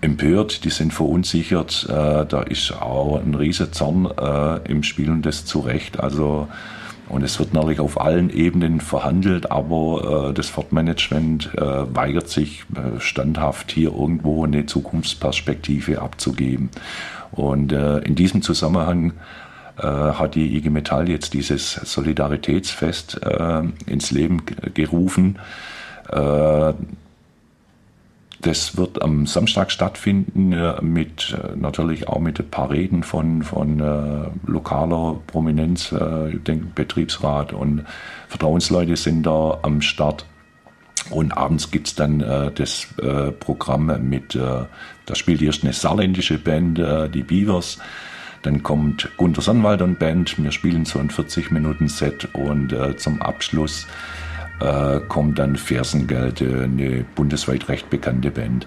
empört, 0.00 0.64
die 0.64 0.70
sind 0.70 0.92
verunsichert. 0.92 1.86
Äh, 1.88 2.26
da 2.26 2.42
ist 2.42 2.72
auch 2.72 3.20
ein 3.20 3.34
riesiger 3.34 3.72
Zorn 3.72 4.06
äh, 4.06 4.70
im 4.70 4.82
Spiel 4.82 5.10
und 5.10 5.26
das 5.26 5.44
zu 5.44 5.60
Recht. 5.60 6.00
Also, 6.00 6.48
und 7.08 7.22
es 7.22 7.38
wird 7.38 7.54
natürlich 7.54 7.80
auf 7.80 8.00
allen 8.00 8.30
Ebenen 8.30 8.80
verhandelt, 8.80 9.50
aber 9.50 10.28
äh, 10.30 10.34
das 10.34 10.48
Fortmanagement 10.48 11.50
äh, 11.56 11.60
weigert 11.94 12.28
sich 12.28 12.64
äh, 12.74 13.00
standhaft 13.00 13.72
hier 13.72 13.92
irgendwo 13.92 14.44
eine 14.44 14.66
Zukunftsperspektive 14.66 16.00
abzugeben. 16.00 16.70
Und 17.30 17.72
in 17.72 18.14
diesem 18.14 18.40
Zusammenhang 18.40 19.12
hat 19.76 20.34
die 20.34 20.56
IG 20.56 20.70
Metall 20.70 21.10
jetzt 21.10 21.34
dieses 21.34 21.74
Solidaritätsfest 21.74 23.20
äh, 23.22 23.62
ins 23.84 24.10
Leben 24.10 24.42
gerufen. 24.72 25.38
Äh, 26.10 26.74
das 28.40 28.76
wird 28.76 29.02
am 29.02 29.26
Samstag 29.26 29.70
stattfinden, 29.72 30.52
äh, 30.52 30.80
mit 30.80 31.36
äh, 31.36 31.56
natürlich 31.56 32.08
auch 32.08 32.20
mit 32.20 32.38
ein 32.38 32.48
paar 32.48 32.70
Reden 32.70 33.02
von, 33.02 33.42
von 33.42 33.80
äh, 33.80 34.28
lokaler 34.46 35.20
Prominenz. 35.26 35.90
Äh, 35.92 36.36
ich 36.36 36.42
denke, 36.44 36.66
Betriebsrat 36.74 37.52
und 37.52 37.84
Vertrauensleute 38.28 38.96
sind 38.96 39.24
da 39.24 39.58
am 39.62 39.80
Start. 39.80 40.24
Und 41.10 41.32
abends 41.32 41.70
gibt 41.70 41.88
es 41.88 41.94
dann 41.94 42.20
äh, 42.20 42.52
das 42.52 42.86
Programm 43.40 44.08
mit, 44.08 44.34
da 44.34 45.14
spielt 45.14 45.40
erst 45.40 45.64
eine 45.64 45.72
saarländische 45.72 46.38
Band, 46.38 46.78
die 47.14 47.22
Beavers. 47.22 47.78
Dann 48.42 48.62
kommt 48.62 49.08
Gunter 49.16 49.40
Sonnwald 49.40 49.80
und 49.80 49.98
Band. 49.98 50.36
Wir 50.42 50.52
spielen 50.52 50.84
so 50.84 50.98
ein 50.98 51.08
40-Minuten-Set 51.08 52.34
und 52.34 52.74
zum 52.98 53.22
Abschluss 53.22 53.86
äh, 54.60 55.00
kommt 55.08 55.38
dann 55.38 55.56
Fersengeld, 55.56 56.42
eine 56.42 57.04
bundesweit 57.14 57.68
recht 57.68 57.90
bekannte 57.90 58.30
Band. 58.30 58.66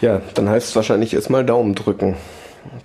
Ja, 0.00 0.20
dann 0.34 0.48
heißt 0.48 0.68
es 0.68 0.76
wahrscheinlich 0.76 1.14
erstmal 1.14 1.44
Daumen 1.44 1.74
drücken, 1.74 2.16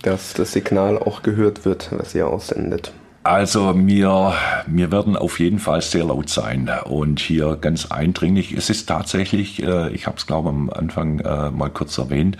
dass 0.04 0.34
das 0.34 0.54
Signal 0.54 0.98
auch 0.98 1.22
gehört 1.22 1.66
wird, 1.66 1.90
was 1.92 2.16
ihr 2.16 2.28
aussendet. 2.28 2.94
Also 3.24 3.74
wir, 3.76 4.34
wir 4.66 4.92
werden 4.92 5.18
auf 5.18 5.40
jeden 5.40 5.60
Fall 5.60 5.82
sehr 5.82 6.06
laut 6.06 6.30
sein 6.30 6.72
und 6.86 7.20
hier 7.20 7.58
ganz 7.60 7.92
eindringlich. 7.92 8.54
Es 8.54 8.70
ist 8.70 8.88
tatsächlich, 8.88 9.62
äh, 9.62 9.90
ich 9.90 10.08
habe 10.08 10.18
es 10.18 10.26
glaube 10.26 10.50
am 10.50 10.70
Anfang 10.70 11.20
äh, 11.20 11.52
mal 11.52 11.70
kurz 11.70 11.98
erwähnt, 11.98 12.38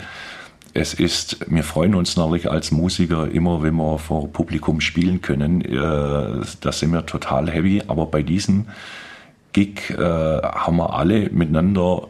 es 0.74 0.94
ist, 0.94 1.38
wir 1.50 1.64
freuen 1.64 1.96
uns 1.96 2.16
natürlich 2.16 2.50
als 2.50 2.72
Musiker 2.72 3.30
immer, 3.30 3.64
wenn 3.64 3.76
wir 3.76 3.98
vor 3.98 4.32
Publikum 4.32 4.82
spielen 4.82 5.22
können. 5.22 5.62
Äh, 5.62 6.46
da 6.62 6.72
sind 6.72 6.92
wir 6.92 7.06
total 7.06 7.50
heavy, 7.50 7.84
aber 7.88 8.06
bei 8.06 8.22
diesem 8.22 8.68
Gig 9.54 9.90
äh, 9.90 9.98
haben 9.98 10.78
wir 10.78 10.94
alle 10.94 11.30
miteinander 11.32 12.08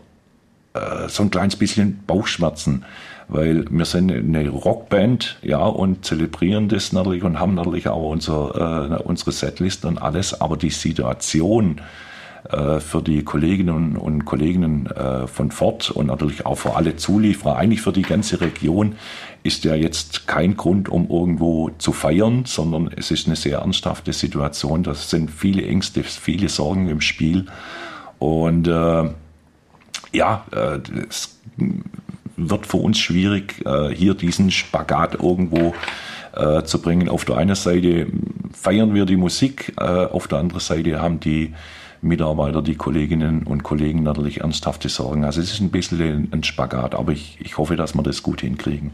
äh, 0.73 1.07
so 1.07 1.23
ein 1.23 1.31
kleines 1.31 1.55
bisschen 1.55 2.03
Bauchschmerzen, 2.05 2.83
weil 3.27 3.65
wir 3.69 3.85
sind 3.85 4.11
eine 4.11 4.49
Rockband, 4.49 5.37
ja, 5.41 5.59
und 5.65 6.05
zelebrieren 6.05 6.67
das 6.67 6.91
natürlich 6.91 7.23
und 7.23 7.39
haben 7.39 7.55
natürlich 7.55 7.87
auch 7.87 8.09
unser, 8.09 8.99
äh, 8.99 9.03
unsere 9.03 9.31
Setlist 9.31 9.85
und 9.85 10.01
alles, 10.01 10.39
aber 10.39 10.57
die 10.57 10.69
Situation, 10.69 11.81
für 12.79 13.01
die 13.01 13.23
Kolleginnen 13.23 13.95
und 13.95 14.25
Kollegen 14.25 14.87
äh, 14.87 15.27
von 15.27 15.51
Ford 15.51 15.91
und 15.91 16.07
natürlich 16.07 16.45
auch 16.45 16.55
für 16.55 16.75
alle 16.75 16.95
Zulieferer, 16.95 17.57
eigentlich 17.57 17.81
für 17.81 17.91
die 17.91 18.01
ganze 18.01 18.41
Region, 18.41 18.95
ist 19.43 19.63
ja 19.63 19.75
jetzt 19.75 20.27
kein 20.27 20.57
Grund, 20.57 20.89
um 20.89 21.09
irgendwo 21.09 21.69
zu 21.77 21.93
feiern, 21.93 22.43
sondern 22.45 22.89
es 22.95 23.11
ist 23.11 23.27
eine 23.27 23.35
sehr 23.35 23.59
ernsthafte 23.59 24.13
Situation. 24.13 24.83
Das 24.83 25.09
sind 25.09 25.31
viele 25.31 25.65
Ängste, 25.65 26.03
viele 26.03 26.49
Sorgen 26.49 26.89
im 26.89 27.01
Spiel. 27.01 27.45
Und 28.17 28.67
äh, 28.67 29.09
ja, 30.11 30.45
äh, 30.51 30.79
es 31.07 31.39
wird 32.35 32.65
für 32.67 32.77
uns 32.77 32.99
schwierig, 32.99 33.65
äh, 33.65 33.89
hier 33.93 34.13
diesen 34.13 34.51
Spagat 34.51 35.15
irgendwo 35.15 35.73
äh, 36.35 36.63
zu 36.63 36.81
bringen. 36.81 37.09
Auf 37.09 37.25
der 37.25 37.37
einen 37.37 37.55
Seite 37.55 38.07
feiern 38.53 38.93
wir 38.93 39.05
die 39.05 39.17
Musik, 39.17 39.73
äh, 39.79 39.83
auf 39.83 40.27
der 40.27 40.39
anderen 40.39 40.61
Seite 40.61 41.01
haben 41.01 41.19
die 41.19 41.53
Mitarbeiter, 42.01 42.61
die 42.61 42.75
Kolleginnen 42.75 43.43
und 43.43 43.63
Kollegen 43.63 44.03
natürlich 44.03 44.41
ernsthafte 44.41 44.89
Sorgen. 44.89 45.25
Also 45.25 45.41
es 45.41 45.53
ist 45.53 45.61
ein 45.61 45.71
bisschen 45.71 46.29
ein 46.31 46.43
Spagat, 46.43 46.95
aber 46.95 47.11
ich, 47.11 47.37
ich 47.41 47.57
hoffe, 47.57 47.75
dass 47.75 47.95
wir 47.95 48.03
das 48.03 48.23
gut 48.23 48.41
hinkriegen. 48.41 48.91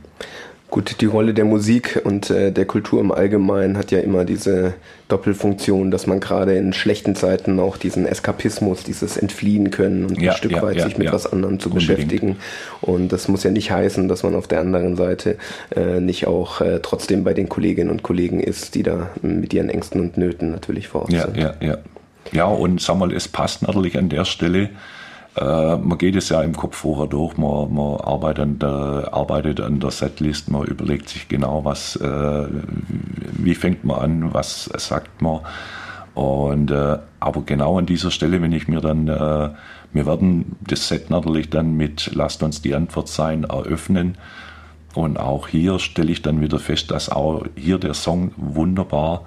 Gut, 0.72 1.00
die 1.00 1.06
Rolle 1.06 1.36
der 1.36 1.46
Musik 1.46 2.02
und 2.04 2.32
äh, 2.32 2.52
der 2.52 2.66
Kultur 2.66 3.00
im 3.00 3.12
Allgemeinen 3.12 3.78
hat 3.78 3.92
ja 3.92 4.00
immer 4.00 4.26
diese 4.26 4.74
Doppelfunktion, 5.08 5.92
dass 5.92 6.08
man 6.08 6.20
gerade 6.20 6.58
in 6.58 6.74
schlechten 6.74 7.16
Zeiten 7.16 7.60
auch 7.60 7.78
diesen 7.78 8.08
Eskapismus, 8.08 8.84
dieses 8.84 9.16
Entfliehen 9.16 9.70
können 9.70 10.06
und 10.06 10.20
ja, 10.20 10.32
ein 10.32 10.38
Stück 10.38 10.54
ja, 10.54 10.64
weit 10.64 10.78
ja, 10.78 10.86
sich 10.86 10.98
mit 10.98 11.14
was 11.14 11.32
anderem 11.32 11.60
zu 11.60 11.70
Unbedingt. 11.70 11.96
beschäftigen. 11.96 12.38
Und 12.82 13.14
das 13.14 13.28
muss 13.28 13.44
ja 13.44 13.52
nicht 13.52 13.70
heißen, 13.70 14.08
dass 14.08 14.24
man 14.24 14.34
auf 14.34 14.48
der 14.48 14.60
anderen 14.60 14.96
Seite 14.96 15.38
äh, 15.76 16.00
nicht 16.00 16.26
auch 16.26 16.62
äh, 16.62 16.80
trotzdem 16.82 17.24
bei 17.24 17.36
den 17.36 17.48
Kolleginnen 17.48 17.92
und 17.92 18.02
Kollegen 18.02 18.40
ist, 18.40 18.74
die 18.74 18.82
da 18.82 19.12
mit 19.22 19.54
ihren 19.54 19.70
Ängsten 19.70 20.02
und 20.02 20.18
Nöten 20.18 20.50
natürlich 20.50 20.88
vor 20.88 21.04
Ort 21.04 21.14
ja, 21.14 21.26
sind. 21.26 21.38
Ja, 21.38 21.54
ja, 21.62 21.78
ja, 22.32 22.46
und 22.46 22.82
sag 22.82 22.98
mal, 22.98 23.12
es 23.12 23.28
passt 23.28 23.62
natürlich 23.62 23.98
an 23.98 24.10
der 24.10 24.26
Stelle, 24.26 24.70
Äh, 25.36 25.76
man 25.78 25.98
geht 25.98 26.16
es 26.16 26.30
ja 26.30 26.42
im 26.42 26.56
Kopf 26.56 26.78
vorher 26.78 27.08
durch, 27.08 27.38
man, 27.38 27.74
man 27.74 28.00
arbeitet, 28.00 28.44
an 28.44 28.60
der, 28.60 29.10
arbeitet 29.12 29.60
an 29.60 29.80
der 29.80 29.92
Setlist, 29.92 30.50
man 30.50 30.64
überlegt 30.64 31.10
sich 31.10 31.28
genau, 31.28 31.66
was, 31.66 31.98
äh, 31.98 32.48
wie 33.34 33.56
fängt 33.56 33.84
man 33.84 34.00
an, 34.00 34.34
was 34.34 34.70
sagt 34.78 35.22
man. 35.22 35.42
Und 36.14 36.72
äh, 36.72 36.98
aber 37.20 37.42
genau 37.42 37.78
an 37.78 37.86
dieser 37.86 38.12
Stelle, 38.12 38.42
wenn 38.42 38.54
ich 38.54 38.70
mir 38.70 38.80
dann, 38.80 39.10
äh, 39.10 39.50
wir 39.92 40.06
werden 40.06 40.56
das 40.62 40.88
Set 40.88 41.10
natürlich 41.10 41.50
dann 41.50 41.76
mit 41.76 42.12
Lasst 42.16 42.42
uns 42.42 42.62
die 42.62 42.74
Antwort 42.74 43.10
sein 43.10 43.44
eröffnen. 43.44 44.18
Und 44.94 45.20
auch 45.20 45.50
hier 45.50 45.80
stelle 45.80 46.14
ich 46.14 46.22
dann 46.22 46.40
wieder 46.40 46.60
fest, 46.60 46.92
dass 46.92 47.10
auch 47.10 47.46
hier 47.56 47.80
der 47.80 47.94
Song 47.94 48.32
wunderbar 48.38 49.26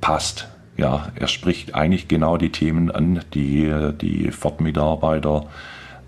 passt. 0.00 0.48
Ja, 0.78 1.10
er 1.16 1.26
spricht 1.26 1.74
eigentlich 1.74 2.06
genau 2.06 2.36
die 2.36 2.52
Themen 2.52 2.90
an, 2.90 3.20
die 3.34 3.70
die 4.00 4.30
Ford-Mitarbeiter 4.30 5.46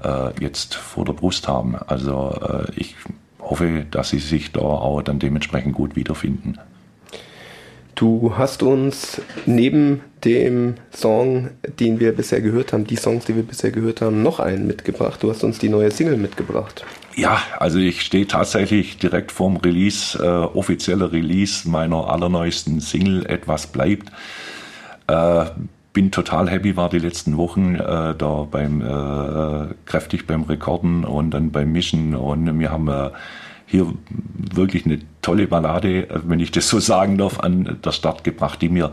äh, 0.03 0.31
jetzt 0.41 0.77
vor 0.77 1.05
der 1.05 1.13
Brust 1.13 1.49
haben. 1.49 1.77
Also 1.87 2.39
äh, 2.41 2.73
ich 2.77 2.95
hoffe, 3.41 3.85
dass 3.91 4.11
sie 4.11 4.21
sich 4.21 4.53
da 4.53 4.61
auch 4.61 5.03
dann 5.03 5.19
dementsprechend 5.19 5.75
gut 5.75 5.97
wiederfinden. 5.97 6.59
Du 7.97 8.35
hast 8.39 8.63
uns 8.63 9.21
neben 9.45 10.01
dem 10.25 10.77
Song, 10.91 11.51
den 11.81 12.01
wir 12.01 12.13
bisher 12.13 12.41
gehört 12.41 12.73
haben, 12.73 12.87
die 12.87 12.97
Songs, 12.97 13.25
die 13.25 13.37
wir 13.37 13.43
bisher 13.43 13.73
gehört 13.73 14.01
haben, 14.01 14.23
noch 14.23 14.41
einen 14.41 14.67
mitgebracht. 14.67 15.23
Du 15.23 15.31
hast 15.31 15.43
uns 15.43 15.59
die 15.59 15.69
neue 15.69 15.91
Single 15.91 16.17
mitgebracht. 16.17 16.85
Ja, 17.17 17.43
also 17.59 17.79
ich 17.79 18.03
stehe 18.03 18.27
tatsächlich 18.27 18.99
direkt 18.99 19.33
vorm 19.33 19.57
Release, 19.57 20.17
äh, 20.17 20.27
offizieller 20.27 21.13
Release 21.13 21.69
meiner 21.69 22.09
allerneuesten 22.09 22.81
Single 22.81 23.27
Etwas 23.27 23.67
bleibt. 23.67 24.11
Äh, 25.11 25.51
bin 25.93 26.13
total 26.13 26.49
happy, 26.49 26.77
war 26.77 26.89
die 26.89 27.01
letzten 27.01 27.37
Wochen 27.37 27.75
äh, 27.75 28.15
da 28.15 28.47
beim 28.49 28.81
äh, 28.81 29.75
kräftig 29.87 30.27
beim 30.27 30.45
Rekorden 30.45 31.05
und 31.05 31.33
dann 31.33 31.51
beim 31.51 31.73
Mischen 31.73 32.15
und 32.15 32.61
wir 32.61 32.71
haben 32.71 32.89
äh, 32.89 33.11
hier 33.67 33.93
wirklich 34.35 34.87
eine 34.87 35.01
tolle 35.21 35.49
Ballade, 35.49 36.09
äh, 36.09 36.21
wenn 36.25 36.39
ich 36.39 36.53
das 36.53 36.69
so 36.69 36.79
sagen 36.93 37.19
darf, 37.19 37.41
an 37.41 37.79
der 37.85 37.93
Start 37.93 38.23
gebracht, 38.23 38.63
die 38.63 38.69
mir, 38.69 38.93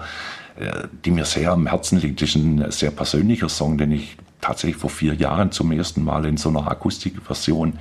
äh, 0.60 0.88
die 1.06 1.12
mir 1.12 1.26
sehr 1.26 1.52
am 1.52 1.68
Herzen 1.68 2.00
liegt. 2.00 2.22
Das 2.22 2.30
ist 2.30 2.36
ein 2.36 2.72
sehr 2.72 2.92
persönlicher 2.92 3.50
Song, 3.50 3.78
den 3.78 3.92
ich 3.92 4.18
tatsächlich 4.42 4.78
vor 4.78 4.90
vier 4.90 5.14
Jahren 5.14 5.52
zum 5.52 5.72
ersten 5.72 6.04
Mal 6.04 6.26
in 6.26 6.38
so 6.38 6.50
einer 6.50 6.68
Akustikversion 6.70 7.74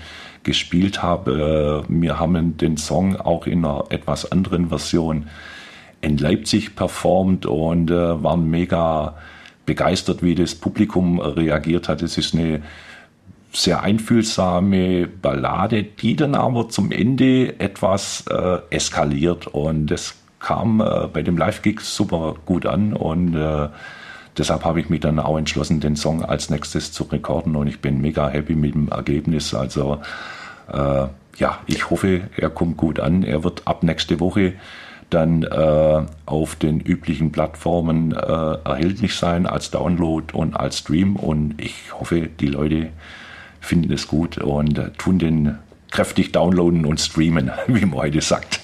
gespielt 0.42 1.02
habe. 1.02 1.84
Äh, 1.86 1.88
wir 1.88 2.20
haben 2.20 2.58
den 2.58 2.76
Song 2.76 3.16
auch 3.16 3.46
in 3.46 3.64
einer 3.64 3.84
etwas 3.88 4.30
anderen 4.30 4.68
Version 4.68 5.26
in 6.00 6.18
Leipzig 6.18 6.76
performt 6.76 7.46
und 7.46 7.90
waren 7.90 8.48
mega 8.50 9.16
begeistert, 9.64 10.22
wie 10.22 10.34
das 10.34 10.54
Publikum 10.54 11.20
reagiert 11.20 11.88
hat. 11.88 12.02
Es 12.02 12.16
ist 12.16 12.34
eine 12.34 12.62
sehr 13.52 13.82
einfühlsame 13.82 15.06
Ballade, 15.06 15.82
die 15.82 16.14
dann 16.14 16.34
aber 16.34 16.68
zum 16.68 16.92
Ende 16.92 17.58
etwas 17.58 18.24
äh, 18.28 18.58
eskaliert 18.70 19.46
und 19.46 19.86
das 19.86 20.14
kam 20.38 20.80
äh, 20.80 21.08
bei 21.12 21.22
dem 21.22 21.38
Live-Gig 21.38 21.80
super 21.80 22.36
gut 22.44 22.66
an 22.66 22.92
und 22.92 23.34
äh, 23.34 23.68
deshalb 24.36 24.64
habe 24.64 24.80
ich 24.80 24.90
mich 24.90 25.00
dann 25.00 25.18
auch 25.18 25.38
entschlossen, 25.38 25.80
den 25.80 25.96
Song 25.96 26.24
als 26.24 26.50
nächstes 26.50 26.92
zu 26.92 27.04
rekorden 27.04 27.56
und 27.56 27.66
ich 27.66 27.80
bin 27.80 28.00
mega 28.00 28.28
happy 28.28 28.54
mit 28.54 28.74
dem 28.74 28.88
Ergebnis. 28.88 29.54
Also 29.54 30.00
äh, 30.70 31.06
ja, 31.38 31.58
ich 31.66 31.90
hoffe, 31.90 32.28
er 32.36 32.50
kommt 32.50 32.76
gut 32.76 33.00
an. 33.00 33.22
Er 33.22 33.42
wird 33.42 33.62
ab 33.66 33.82
nächste 33.82 34.20
Woche 34.20 34.54
dann 35.10 35.42
äh, 35.44 36.02
auf 36.26 36.56
den 36.56 36.80
üblichen 36.80 37.32
Plattformen 37.32 38.12
äh, 38.12 38.16
erhältlich 38.16 39.14
sein 39.14 39.46
als 39.46 39.70
Download 39.70 40.26
und 40.32 40.54
als 40.54 40.78
Stream 40.78 41.16
und 41.16 41.60
ich 41.60 41.92
hoffe, 41.92 42.28
die 42.40 42.48
Leute 42.48 42.88
finden 43.60 43.92
es 43.92 44.08
gut 44.08 44.38
und 44.38 44.78
äh, 44.78 44.90
tun 44.98 45.18
den 45.18 45.58
kräftig 45.90 46.32
downloaden 46.32 46.84
und 46.84 47.00
streamen, 47.00 47.50
wie 47.66 47.86
man 47.86 47.94
heute 47.94 48.20
sagt. 48.20 48.60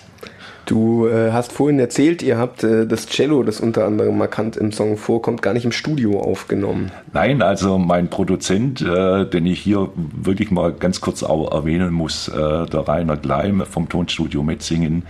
Du 0.67 1.09
äh, 1.09 1.33
hast 1.33 1.53
vorhin 1.53 1.81
erzählt, 1.81 2.23
ihr 2.23 2.39
habt 2.39 2.63
äh, 2.63 2.87
das 2.87 3.07
Cello, 3.07 3.43
das 3.43 3.61
unter 3.61 3.85
anderem 3.85 4.17
markant 4.17 4.57
im 4.57 4.71
Song 4.71 4.97
vorkommt, 4.97 5.43
gar 5.43 5.55
nicht 5.55 5.65
im 5.65 5.73
Studio 5.73 6.21
aufgenommen. 6.21 6.93
Nein, 7.13 7.43
also 7.43 7.79
mein 7.79 8.09
Produzent, 8.09 8.81
äh, 8.81 9.27
den 9.27 9.45
ich 9.47 9.61
hier 9.61 9.91
wirklich 9.97 10.53
mal 10.53 10.73
ganz 10.73 11.01
kurz 11.01 11.25
auch 11.25 11.53
erwähnen 11.53 11.93
muss, 11.93 12.31
der 12.33 12.89
Rainer 12.89 13.17
Gleim 13.17 13.65
vom 13.69 13.89
Tonstudio 13.89 14.43
Metzingen, 14.43 15.05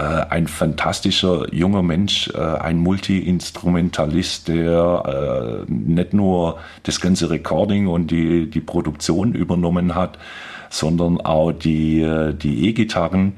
ein 0.00 0.46
fantastischer 0.46 1.52
junger 1.54 1.82
Mensch, 1.82 2.30
äh, 2.34 2.38
ein 2.38 2.78
Multi-Instrumentalist, 2.78 4.48
der 4.48 5.64
äh, 5.66 5.70
nicht 5.70 6.12
nur 6.12 6.58
das 6.82 7.00
ganze 7.00 7.30
Recording 7.30 7.86
und 7.86 8.10
die, 8.10 8.50
die 8.50 8.60
Produktion 8.60 9.32
übernommen 9.34 9.94
hat, 9.94 10.18
sondern 10.70 11.20
auch 11.20 11.52
die, 11.52 12.32
die 12.42 12.68
E-Gitarren, 12.68 13.34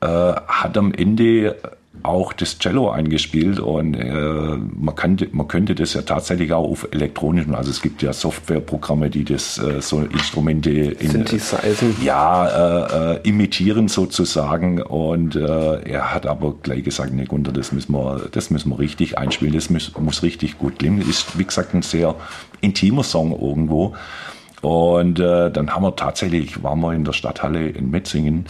hat 0.00 0.76
am 0.76 0.92
Ende 0.92 1.56
auch 2.02 2.32
das 2.32 2.58
Cello 2.58 2.90
eingespielt 2.90 3.58
und 3.58 3.94
äh, 3.94 4.10
man, 4.10 4.94
kann, 4.94 5.18
man 5.32 5.48
könnte 5.48 5.74
das 5.74 5.94
ja 5.94 6.02
tatsächlich 6.02 6.52
auch 6.52 6.70
auf 6.70 6.88
elektronischen, 6.90 7.54
also 7.54 7.70
es 7.70 7.82
gibt 7.82 8.02
ja 8.02 8.12
Softwareprogramme, 8.12 9.10
die 9.10 9.24
das 9.24 9.58
äh, 9.58 9.80
so 9.80 10.00
Instrumente 10.00 10.70
in, 10.70 11.10
Synthesizen. 11.10 11.96
Ja, 12.02 12.46
äh, 12.46 13.14
äh, 13.16 13.28
imitieren 13.28 13.88
sozusagen 13.88 14.82
und 14.82 15.36
äh, 15.36 15.80
er 15.82 16.14
hat 16.14 16.26
aber 16.26 16.54
gleich 16.62 16.84
gesagt, 16.84 17.12
ne 17.12 17.24
Gunter, 17.24 17.52
das 17.52 17.72
müssen 17.72 17.92
wir, 17.92 18.28
das 18.32 18.50
müssen 18.50 18.70
wir 18.70 18.78
richtig 18.78 19.18
einspielen, 19.18 19.54
das 19.54 19.70
muss, 19.70 19.92
muss 19.98 20.22
richtig 20.22 20.58
gut 20.58 20.78
klingen. 20.78 21.00
Ist 21.00 21.38
wie 21.38 21.44
gesagt 21.44 21.74
ein 21.74 21.82
sehr 21.82 22.14
intimer 22.60 23.02
Song 23.02 23.32
irgendwo 23.32 23.94
und 24.62 25.20
äh, 25.20 25.50
dann 25.50 25.70
haben 25.74 25.82
wir 25.82 25.94
tatsächlich, 25.94 26.62
waren 26.62 26.80
wir 26.80 26.92
in 26.92 27.04
der 27.04 27.12
Stadthalle 27.12 27.68
in 27.68 27.90
Metzingen 27.90 28.46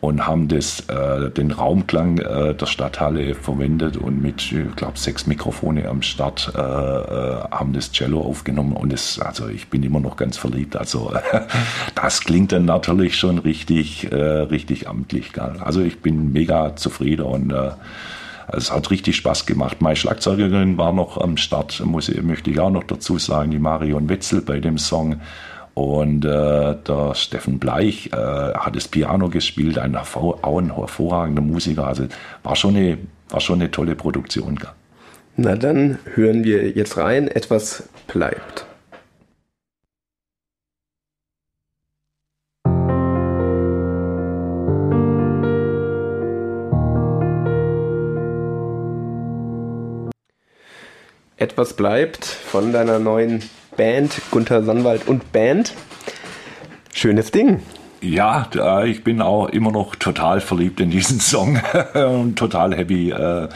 und 0.00 0.26
haben 0.26 0.48
das, 0.48 0.80
äh, 0.88 1.30
den 1.30 1.50
Raumklang 1.50 2.18
äh, 2.18 2.54
der 2.54 2.66
Stadthalle 2.66 3.34
verwendet 3.34 3.96
und 3.96 4.20
mit, 4.20 4.52
ich 4.52 4.76
glaube, 4.76 4.98
sechs 4.98 5.26
Mikrofone 5.26 5.88
am 5.88 6.02
Start 6.02 6.52
äh, 6.54 6.60
äh, 6.60 7.40
haben 7.50 7.72
das 7.72 7.90
Cello 7.92 8.20
aufgenommen 8.20 8.74
und 8.74 8.92
es, 8.92 9.18
also 9.18 9.48
ich 9.48 9.68
bin 9.68 9.82
immer 9.82 10.00
noch 10.00 10.16
ganz 10.16 10.36
verliebt. 10.36 10.76
Also 10.76 11.12
das 11.94 12.20
klingt 12.20 12.52
dann 12.52 12.66
natürlich 12.66 13.16
schon 13.16 13.38
richtig, 13.38 14.12
äh, 14.12 14.16
richtig 14.16 14.88
amtlich. 14.88 15.32
Gell? 15.32 15.56
Also 15.60 15.80
ich 15.80 16.00
bin 16.00 16.32
mega 16.32 16.76
zufrieden 16.76 17.22
und 17.22 17.50
äh, 17.50 17.70
es 18.48 18.70
hat 18.70 18.90
richtig 18.90 19.16
Spaß 19.16 19.46
gemacht. 19.46 19.80
Meine 19.80 19.96
Schlagzeugerin 19.96 20.76
war 20.76 20.92
noch 20.92 21.18
am 21.18 21.36
Start, 21.36 21.82
muss, 21.84 22.12
möchte 22.22 22.50
ich 22.50 22.60
auch 22.60 22.70
noch 22.70 22.84
dazu 22.84 23.18
sagen, 23.18 23.50
die 23.50 23.58
Marion 23.58 24.08
Wetzel 24.08 24.42
bei 24.42 24.60
dem 24.60 24.78
Song. 24.78 25.20
Und 25.74 26.24
äh, 26.24 26.76
der 26.76 27.14
Steffen 27.14 27.58
Bleich 27.58 28.10
äh, 28.12 28.16
hat 28.16 28.76
das 28.76 28.86
Piano 28.86 29.28
gespielt, 29.28 29.76
ein, 29.76 29.96
auch 29.96 30.58
ein 30.58 30.74
hervorragender 30.74 31.42
Musiker. 31.42 31.88
Also 31.88 32.06
war 32.44 32.54
schon 32.54 32.76
eine, 32.76 32.98
war 33.28 33.40
schon 33.40 33.60
eine 33.60 33.70
tolle 33.72 33.96
Produktion. 33.96 34.58
Na 35.36 35.56
dann 35.56 35.98
hören 36.14 36.44
wir 36.44 36.70
jetzt 36.70 36.96
rein, 36.96 37.26
etwas 37.26 37.88
bleibt. 38.06 38.66
Etwas 51.36 51.74
bleibt 51.74 52.24
von 52.24 52.72
deiner 52.72 53.00
neuen 53.00 53.42
Band, 53.76 54.20
Gunther 54.30 54.62
Sonnwald 54.62 55.06
und 55.08 55.32
Band. 55.32 55.74
Schönes 56.92 57.30
Ding. 57.30 57.60
Ja, 58.00 58.48
ich 58.84 59.02
bin 59.02 59.22
auch 59.22 59.48
immer 59.48 59.72
noch 59.72 59.96
total 59.96 60.40
verliebt 60.40 60.80
in 60.80 60.90
diesen 60.90 61.20
Song 61.20 61.58
und 61.94 62.36
total 62.36 62.76
happy, 62.76 63.10
äh, 63.10 63.48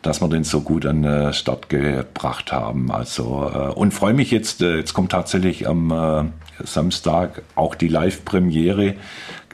dass 0.00 0.20
wir 0.20 0.28
den 0.28 0.44
so 0.44 0.62
gut 0.62 0.86
an 0.86 1.02
den 1.02 1.32
Start 1.32 1.68
gebracht 1.68 2.50
haben. 2.50 2.90
Also 2.90 3.50
äh, 3.54 3.72
und 3.74 3.92
freue 3.92 4.14
mich 4.14 4.30
jetzt. 4.30 4.62
Äh, 4.62 4.78
jetzt 4.78 4.94
kommt 4.94 5.12
tatsächlich 5.12 5.68
am 5.68 6.32
Samstag 6.62 7.42
auch 7.56 7.74
die 7.74 7.88
Live-Premiere 7.88 8.94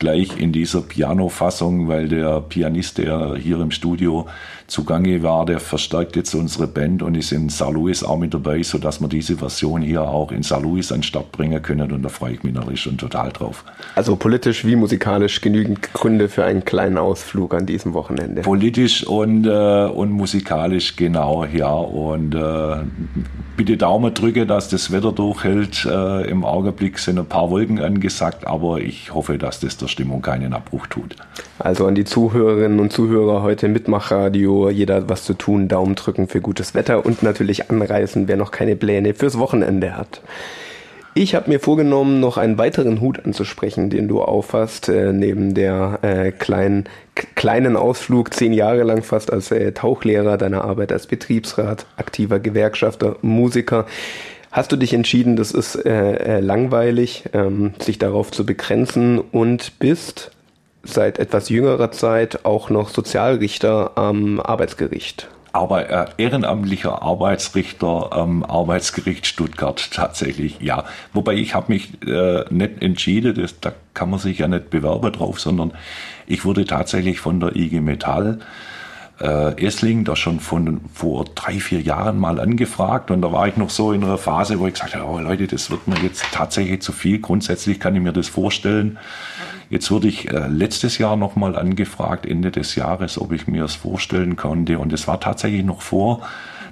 gleich 0.01 0.41
in 0.41 0.51
dieser 0.51 0.81
Piano-Fassung, 0.81 1.87
weil 1.87 2.09
der 2.09 2.41
Pianist, 2.41 2.99
der 2.99 3.37
hier 3.37 3.61
im 3.61 3.71
Studio 3.71 4.27
zugange 4.67 5.23
war, 5.23 5.45
der 5.45 5.61
verstärkt 5.61 6.17
jetzt 6.17 6.35
unsere 6.35 6.67
Band 6.67 7.03
und 7.03 7.17
ist 7.17 7.33
in 7.33 7.51
St. 7.51 7.71
Louis 7.71 8.03
auch 8.03 8.17
mit 8.17 8.33
dabei, 8.33 8.63
sodass 8.63 9.01
wir 9.01 9.09
diese 9.09 9.37
Version 9.37 9.83
hier 9.83 10.03
auch 10.03 10.33
in 10.33 10.43
St. 10.43 10.63
Louis 10.63 10.91
an 10.91 11.03
Start 11.03 11.33
bringen 11.33 11.61
können 11.63 11.93
und 11.93 12.03
da 12.03 12.09
freue 12.09 12.35
ich 12.35 12.43
mich 12.43 12.55
natürlich 12.55 12.81
schon 12.81 12.97
total 12.97 13.31
drauf. 13.31 13.65
Also 13.95 14.17
politisch 14.17 14.65
wie 14.65 14.77
musikalisch 14.77 15.41
genügend 15.41 15.93
Gründe 15.93 16.29
für 16.29 16.45
einen 16.45 16.65
kleinen 16.65 16.97
Ausflug 16.97 17.53
an 17.55 17.67
diesem 17.67 17.93
Wochenende. 17.93 18.43
Politisch 18.43 19.07
und, 19.07 19.47
äh, 19.47 19.85
und 19.87 20.11
musikalisch 20.13 20.97
genau, 20.97 21.45
ja 21.45 21.73
und 21.73 22.35
äh, 22.35 22.77
bitte 23.57 23.77
Daumen 23.77 24.15
drücke, 24.15 24.47
dass 24.47 24.71
das 24.71 24.91
Wetter 24.91 25.13
durchhält. 25.13 25.85
Äh, 25.85 26.31
Im 26.31 26.45
Augenblick 26.45 26.99
sind 26.99 27.19
ein 27.19 27.27
paar 27.27 27.51
Wolken 27.51 27.79
angesagt, 27.79 28.47
aber 28.47 28.81
ich 28.81 29.13
hoffe, 29.13 29.37
dass 29.37 29.61
das 29.61 29.77
der 29.77 29.89
Stimmung 29.91 30.23
keinen 30.23 30.53
Abbruch 30.53 30.87
tut. 30.87 31.17
Also 31.59 31.87
an 31.87 31.95
die 31.95 32.05
Zuhörerinnen 32.05 32.81
und 32.81 32.93
Zuhörer 32.93 33.43
heute 33.43 33.69
Mitmachradio 33.69 34.71
jeder 34.71 35.09
was 35.09 35.25
zu 35.25 35.35
tun, 35.35 35.69
Daumen 35.69 35.95
drücken 35.95 36.29
für 36.29 36.41
gutes 36.41 36.75
Wetter 36.75 37.05
und 37.05 37.23
natürlich 37.23 37.71
anreißen, 37.71 38.29
wer 38.29 38.37
noch 38.37 38.51
keine 38.51 38.77
Pläne 38.77 39.15
fürs 39.15 39.39
Wochenende 39.39 39.97
hat. 39.97 40.23
Ich 41.15 41.35
habe 41.35 41.51
mir 41.51 41.59
vorgenommen, 41.59 42.21
noch 42.21 42.37
einen 42.37 42.57
weiteren 42.57 43.01
Hut 43.01 43.25
anzusprechen, 43.25 43.91
den 43.91 44.07
du 44.07 44.23
aufhast, 44.23 44.89
äh, 44.89 45.13
neben 45.13 45.55
der 45.55 45.99
äh, 46.03 46.31
kleinen, 46.31 46.85
kleinen 47.35 47.77
Ausflug, 47.77 48.33
zehn 48.33 48.53
Jahre 48.53 48.85
lang 48.85 49.03
fast 49.03 49.33
als 49.33 49.51
äh, 49.51 49.73
Tauchlehrer, 49.73 50.37
deiner 50.39 50.63
Arbeit 50.63 50.93
als 50.93 51.09
Betriebsrat, 51.09 51.87
aktiver 51.97 52.39
Gewerkschafter, 52.39 53.17
Musiker. 53.23 53.87
Hast 54.53 54.73
du 54.73 54.77
dich 54.77 54.93
entschieden, 54.95 55.37
das 55.37 55.53
ist 55.53 55.77
äh, 55.77 56.39
äh, 56.39 56.41
langweilig, 56.41 57.25
ähm, 57.33 57.73
sich 57.79 57.99
darauf 57.99 58.33
zu 58.33 58.45
begrenzen 58.45 59.21
und 59.21 59.79
bist 59.79 60.33
seit 60.83 61.21
etwas 61.21 61.51
jüngerer 61.51 61.93
Zeit 61.93 62.45
auch 62.45 62.69
noch 62.69 62.89
Sozialrichter 62.89 63.93
am 63.97 64.41
Arbeitsgericht? 64.41 65.29
Aber 65.53 65.89
äh, 65.89 66.07
ehrenamtlicher 66.17 67.01
Arbeitsrichter 67.01 68.13
am 68.13 68.43
Arbeitsgericht 68.43 69.27
Stuttgart 69.27 69.91
tatsächlich, 69.93 70.61
ja. 70.61 70.85
Wobei 71.13 71.35
ich 71.35 71.55
habe 71.55 71.73
mich 71.73 72.03
äh, 72.07 72.45
nicht 72.51 72.83
entschieden, 72.83 73.37
das, 73.37 73.61
da 73.61 73.73
kann 73.95 74.11
man 74.11 74.19
sich 74.19 74.39
ja 74.39 74.49
nicht 74.49 74.71
bewerben 74.71 75.13
drauf, 75.13 75.39
sondern 75.39 75.73
ich 76.27 76.45
wurde 76.45 76.65
tatsächlich 76.65 77.21
von 77.21 77.39
der 77.39 77.55
IG 77.55 77.81
Metall 77.81 78.39
äh, 78.41 78.45
Essling 79.25 80.05
da 80.05 80.17
schon 80.17 80.41
von 80.41 80.81
vor 80.95 81.27
drei, 81.35 81.61
vier 81.61 81.81
Jahren 81.81 82.19
mal 82.19 82.41
angefragt 82.41 83.11
und 83.11 83.21
da 83.21 83.33
war 83.33 83.47
ich 83.49 83.57
noch 83.57 83.69
so 83.69 83.93
in 83.93 84.03
einer 84.03 84.17
Phase, 84.17 84.59
wo 84.59 84.67
ich 84.67 84.75
gesagt 84.75 84.95
habe, 84.95 85.05
oh 85.05 85.19
Leute, 85.19 85.47
das 85.47 85.71
wird 85.71 85.87
mir 85.87 85.99
jetzt 86.03 86.25
tatsächlich 86.33 86.81
zu 86.81 86.93
viel. 86.93 87.21
Grundsätzlich 87.21 87.81
kann 87.81 87.95
ich 87.95 88.01
mir 88.01 88.13
das 88.13 88.29
vorstellen. 88.29 88.99
Jetzt 89.69 89.91
wurde 89.91 90.09
ich 90.09 90.29
äh, 90.31 90.49
letztes 90.49 90.99
Jahr 90.99 91.17
nochmal 91.17 91.55
angefragt, 91.55 92.27
Ende 92.27 92.51
des 92.51 92.75
Jahres, 92.75 93.21
ob 93.21 93.33
ich 93.33 93.47
mir 93.47 93.63
das 93.63 93.75
vorstellen 93.75 94.37
konnte. 94.37 94.79
Und 94.79 94.93
es 94.93 95.07
war 95.07 95.21
tatsächlich 95.21 95.65
noch 95.65 95.83
vor 95.83 96.27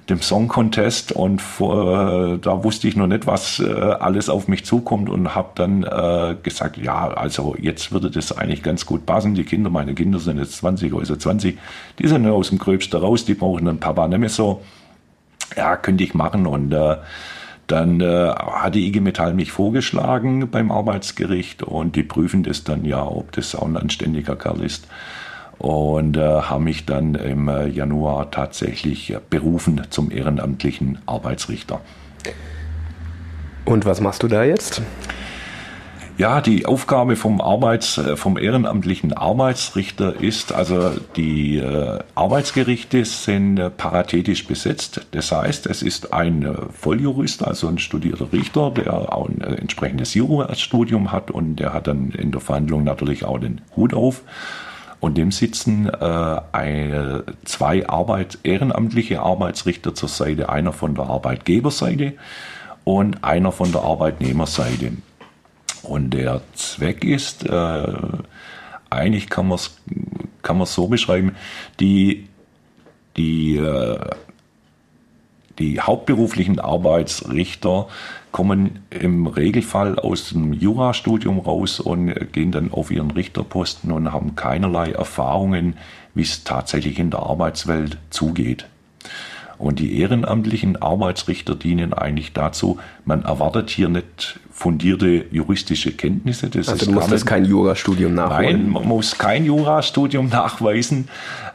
dem 0.09 0.23
Song 0.23 0.49
Contest 0.49 1.13
und 1.13 1.41
äh, 1.41 2.39
da 2.39 2.65
wusste 2.65 2.89
ich 2.89 2.97
noch 2.97 3.07
nicht, 3.07 3.27
was 3.27 3.61
äh, 3.61 3.71
alles 3.71 4.31
auf 4.31 4.49
mich 4.49 4.65
zukommt 4.65 5.11
und 5.11 5.35
habe 5.35 5.51
dann 5.55 5.83
äh, 5.83 6.37
gesagt, 6.43 6.79
ja, 6.79 7.09
also 7.09 7.55
jetzt 7.61 7.93
würde 7.93 8.11
das 8.11 8.37
eigentlich 8.37 8.63
ganz 8.63 8.87
gut 8.87 9.05
passen. 9.05 9.35
Die 9.35 9.45
Kinder, 9.45 9.69
meine 9.69 9.95
Kinder 9.95 10.19
sind 10.19 10.39
jetzt 10.39 10.57
20, 10.59 10.95
also 10.95 11.15
20, 11.15 11.59
die 11.99 12.09
sind 12.09 12.27
aus 12.27 12.49
dem 12.49 12.59
Gröbsten 12.59 13.01
raus, 13.01 13.27
die 13.27 13.35
brauchen 13.35 13.69
einen 13.69 13.81
Papa 13.81 14.09
nicht 14.09 14.19
mehr 14.19 14.29
so. 14.29 14.63
Ja, 15.57 15.77
könnte 15.77 16.05
ich 16.05 16.15
machen 16.15 16.47
und 16.47 16.73
äh, 16.73 16.97
dann 17.67 18.01
äh, 18.01 18.31
hat 18.31 18.75
die 18.75 18.87
IG 18.87 19.01
Metall 19.01 19.35
mich 19.35 19.53
vorgeschlagen 19.53 20.51
beim 20.51 20.73
Arbeitsgericht 20.73 21.63
und 21.63 21.97
die 21.97 22.03
prüfen 22.03 22.43
das 22.43 22.65
dann 22.65 22.85
ja, 22.85 23.07
ob 23.07 23.33
das 23.33 23.55
auch 23.55 23.67
ein 23.67 23.77
anständiger 23.77 24.37
Kerl 24.37 24.63
ist. 24.63 24.89
Und 25.59 26.17
äh, 26.17 26.21
haben 26.21 26.65
mich 26.65 26.87
dann 26.87 27.17
im 27.17 27.49
äh, 27.49 27.67
Januar 27.67 28.31
tatsächlich 28.31 29.17
berufen 29.29 29.83
zum 29.91 30.11
ehrenamtlichen 30.11 30.99
Arbeitsrichter. 31.07 31.81
Und 33.65 33.85
was 33.85 34.01
machst 34.01 34.23
du 34.23 34.29
da 34.29 34.45
jetzt? 34.45 34.81
Ja, 36.19 36.41
die 36.41 36.67
Aufgabe 36.67 37.15
vom 37.15 37.41
Arbeits, 37.41 37.97
äh, 37.97 38.17
vom 38.17 38.39
ehrenamtlichen 38.39 39.13
Arbeitsrichter 39.13 40.21
ist, 40.21 40.53
also 40.53 40.91
die 41.15 41.59
äh, 41.59 42.01
Arbeitsgerichte 42.17 43.05
sind 43.05 43.57
äh, 43.59 43.71
paritätisch 43.71 44.45
besetzt. 44.49 45.07
Das 45.13 45.31
heißt, 45.31 45.67
es 45.67 45.81
ist 45.81 46.13
ein 46.13 46.43
äh, 46.43 46.55
Volljurist, 46.73 47.47
also 47.47 47.69
ein 47.69 47.79
studierter 47.79 48.33
Richter, 48.33 48.73
der 48.73 49.13
auch 49.13 49.29
ein 49.29 49.41
äh, 49.43 49.55
entsprechendes 49.61 50.15
Jurastudium 50.15 51.13
hat 51.13 51.31
und 51.31 51.57
der 51.57 51.73
hat 51.73 51.87
dann 51.87 52.11
in 52.11 52.33
der 52.33 52.41
Verhandlung 52.41 52.83
natürlich 52.83 53.25
auch 53.25 53.39
den 53.39 53.61
Hut 53.77 53.95
auf. 53.95 54.23
Und 55.01 55.17
dem 55.17 55.31
sitzen 55.31 55.89
äh, 55.89 56.41
eine, 56.53 57.25
zwei 57.45 57.89
Arbeit, 57.89 58.39
ehrenamtliche 58.43 59.21
Arbeitsrichter 59.21 59.95
zur 59.95 60.09
Seite, 60.09 60.49
einer 60.49 60.73
von 60.73 60.95
der 60.95 61.05
Arbeitgeberseite 61.05 62.15
und 62.85 63.23
einer 63.23 63.53
von 63.53 63.71
der 63.71 63.83
Arbeitnehmerseite. 63.83 64.93
Und 65.83 66.11
der 66.11 66.41
Zweck 66.55 67.05
ist, 67.05 67.47
äh, 67.47 67.87
eigentlich 68.91 69.31
kann 69.31 69.49
man 69.49 69.57
es 69.57 69.77
kann 70.43 70.65
so 70.65 70.89
beschreiben, 70.89 71.37
die, 71.79 72.29
die, 73.17 73.57
äh, 73.57 73.99
die 75.59 75.81
hauptberuflichen 75.81 76.59
Arbeitsrichter 76.59 77.89
kommen 78.33 78.81
im 78.91 79.27
Regelfall 79.27 79.99
aus 79.99 80.31
dem 80.31 80.53
Jurastudium 80.53 81.39
raus 81.39 81.81
und 81.81 82.33
gehen 82.33 82.53
dann 82.53 82.73
auf 82.73 82.91
ihren 82.91 83.11
Richterposten 83.11 83.93
und 83.93 84.13
haben 84.13 84.37
keinerlei 84.37 84.93
Erfahrungen, 84.93 85.77
wie 86.15 86.23
es 86.23 86.45
tatsächlich 86.45 86.99
in 86.99 87.11
der 87.11 87.21
Arbeitswelt 87.21 87.99
zugeht. 88.11 88.67
Und 89.59 89.81
die 89.81 89.99
ehrenamtlichen 89.99 90.81
Arbeitsrichter 90.81 91.57
dienen 91.57 91.93
eigentlich 91.93 92.33
dazu, 92.33 92.79
man 93.05 93.25
erwartet 93.25 93.71
hier 93.71 93.89
nicht 93.89 94.39
fundierte 94.59 95.27
juristische 95.31 95.93
Kenntnisse. 95.93 96.51
Das 96.51 96.69
also 96.69 96.87
du 96.87 96.93
musst 96.93 97.13
das 97.13 97.25
kein 97.25 97.45
Jurastudium 97.45 98.15
nachweisen? 98.15 98.63
Nein, 98.63 98.71
man 98.71 98.89
muss 98.89 99.17
kein 99.17 99.45
Jurastudium 99.45 100.29
nachweisen. 100.31 101.09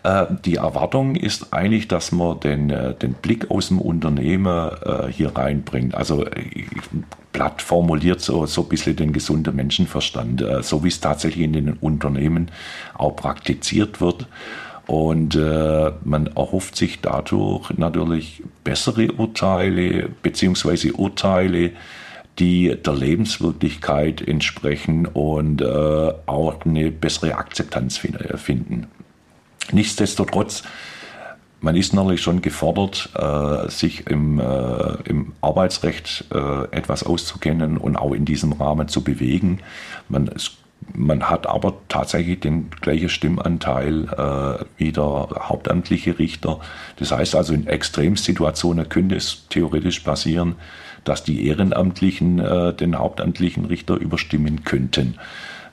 Äh, 0.03 0.27
die 0.45 0.55
Erwartung 0.55 1.17
ist 1.17 1.51
eigentlich, 1.51 1.89
dass 1.89 2.13
man 2.13 2.39
den, 2.39 2.69
äh, 2.69 2.93
den 2.95 3.13
Blick 3.13 3.51
aus 3.51 3.67
dem 3.67 3.81
Unternehmen 3.81 4.71
äh, 4.85 5.11
hier 5.11 5.35
reinbringt. 5.35 5.95
Also 5.95 6.25
platt 7.33 7.61
formuliert 7.61 8.21
so, 8.21 8.45
so 8.45 8.61
ein 8.61 8.69
bisschen 8.69 8.95
den 8.95 9.11
gesunden 9.11 9.53
Menschenverstand, 9.53 10.45
so 10.61 10.83
wie 10.83 10.87
es 10.87 11.01
tatsächlich 11.01 11.43
in 11.43 11.53
den 11.53 11.73
Unternehmen 11.73 12.51
auch 12.93 13.15
praktiziert 13.15 13.99
wird. 13.99 14.27
Und 14.85 15.35
äh, 15.35 15.91
man 16.03 16.27
erhofft 16.27 16.75
sich 16.75 17.01
dadurch 17.01 17.69
natürlich 17.77 18.43
bessere 18.63 19.11
Urteile 19.13 20.09
beziehungsweise 20.21 20.93
Urteile, 20.93 21.71
die 22.39 22.75
der 22.75 22.93
Lebenswirklichkeit 22.93 24.21
entsprechen 24.21 25.05
und 25.05 25.61
äh, 25.61 25.65
auch 26.25 26.65
eine 26.65 26.91
bessere 26.91 27.35
Akzeptanz 27.35 27.97
finden. 27.97 28.87
Nichtsdestotrotz, 29.71 30.63
man 31.61 31.75
ist 31.75 31.93
natürlich 31.93 32.21
schon 32.21 32.41
gefordert, 32.41 33.09
äh, 33.15 33.69
sich 33.69 34.07
im, 34.07 34.39
äh, 34.39 34.93
im 35.05 35.33
Arbeitsrecht 35.41 36.25
äh, 36.33 36.63
etwas 36.71 37.03
auszukennen 37.03 37.77
und 37.77 37.95
auch 37.95 38.13
in 38.13 38.25
diesem 38.25 38.53
Rahmen 38.53 38.87
zu 38.87 39.03
bewegen. 39.03 39.59
Man, 40.09 40.27
es 40.27 40.57
man 40.93 41.29
hat 41.29 41.47
aber 41.47 41.75
tatsächlich 41.87 42.41
den 42.41 42.69
gleichen 42.69 43.09
Stimmanteil 43.09 44.03
äh, 44.05 44.65
wie 44.77 44.91
der 44.91 45.29
hauptamtliche 45.39 46.19
Richter. 46.19 46.59
Das 46.97 47.11
heißt 47.11 47.35
also, 47.35 47.53
in 47.53 47.67
Extremsituationen 47.67 48.89
könnte 48.89 49.15
es 49.15 49.47
theoretisch 49.49 49.99
passieren, 50.01 50.55
dass 51.03 51.23
die 51.23 51.47
Ehrenamtlichen 51.47 52.39
äh, 52.39 52.73
den 52.73 52.97
hauptamtlichen 52.97 53.65
Richter 53.65 53.95
überstimmen 53.95 54.63
könnten. 54.63 55.15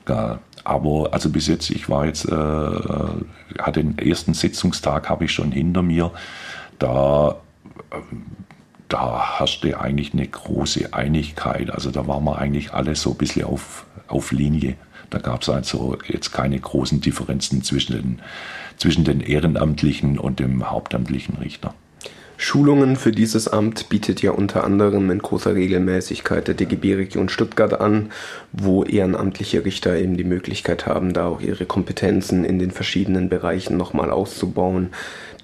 Ja, 0.07 0.39
aber 0.63 1.09
also 1.13 1.29
bis 1.29 1.47
jetzt, 1.47 1.69
ich 1.69 1.89
war 1.89 2.05
jetzt, 2.05 2.25
äh, 2.25 2.31
hatte 2.31 3.83
den 3.83 3.97
ersten 3.97 4.33
Sitzungstag 4.33 5.09
habe 5.09 5.25
ich 5.25 5.31
schon 5.31 5.51
hinter 5.51 5.81
mir. 5.81 6.11
Da 6.79 7.37
da 8.91 9.37
herrschte 9.37 9.79
eigentlich 9.79 10.13
eine 10.13 10.27
große 10.27 10.93
Einigkeit. 10.93 11.71
Also 11.71 11.91
da 11.91 12.07
waren 12.07 12.25
wir 12.25 12.37
eigentlich 12.37 12.73
alle 12.73 12.95
so 12.95 13.11
ein 13.11 13.17
bisschen 13.17 13.45
auf, 13.45 13.85
auf 14.07 14.31
Linie. 14.31 14.75
Da 15.09 15.19
gab 15.19 15.43
es 15.43 15.49
also 15.49 15.97
jetzt 16.07 16.31
keine 16.31 16.59
großen 16.59 16.99
Differenzen 16.99 17.63
zwischen 17.63 17.93
den, 17.93 18.21
zwischen 18.77 19.05
den 19.05 19.21
Ehrenamtlichen 19.21 20.19
und 20.19 20.39
dem 20.39 20.69
hauptamtlichen 20.69 21.37
Richter. 21.37 21.73
Schulungen 22.41 22.95
für 22.95 23.11
dieses 23.11 23.47
Amt 23.47 23.87
bietet 23.89 24.23
ja 24.23 24.31
unter 24.31 24.63
anderem 24.63 25.11
in 25.11 25.19
großer 25.19 25.53
Regelmäßigkeit 25.53 26.47
der 26.47 26.55
DGB-Region 26.55 27.29
Stuttgart 27.29 27.79
an, 27.79 28.11
wo 28.51 28.83
ehrenamtliche 28.83 29.63
Richter 29.63 29.95
eben 29.95 30.17
die 30.17 30.23
Möglichkeit 30.23 30.87
haben, 30.87 31.13
da 31.13 31.27
auch 31.27 31.39
ihre 31.39 31.67
Kompetenzen 31.67 32.43
in 32.43 32.57
den 32.57 32.71
verschiedenen 32.71 33.29
Bereichen 33.29 33.77
nochmal 33.77 34.09
auszubauen, 34.09 34.89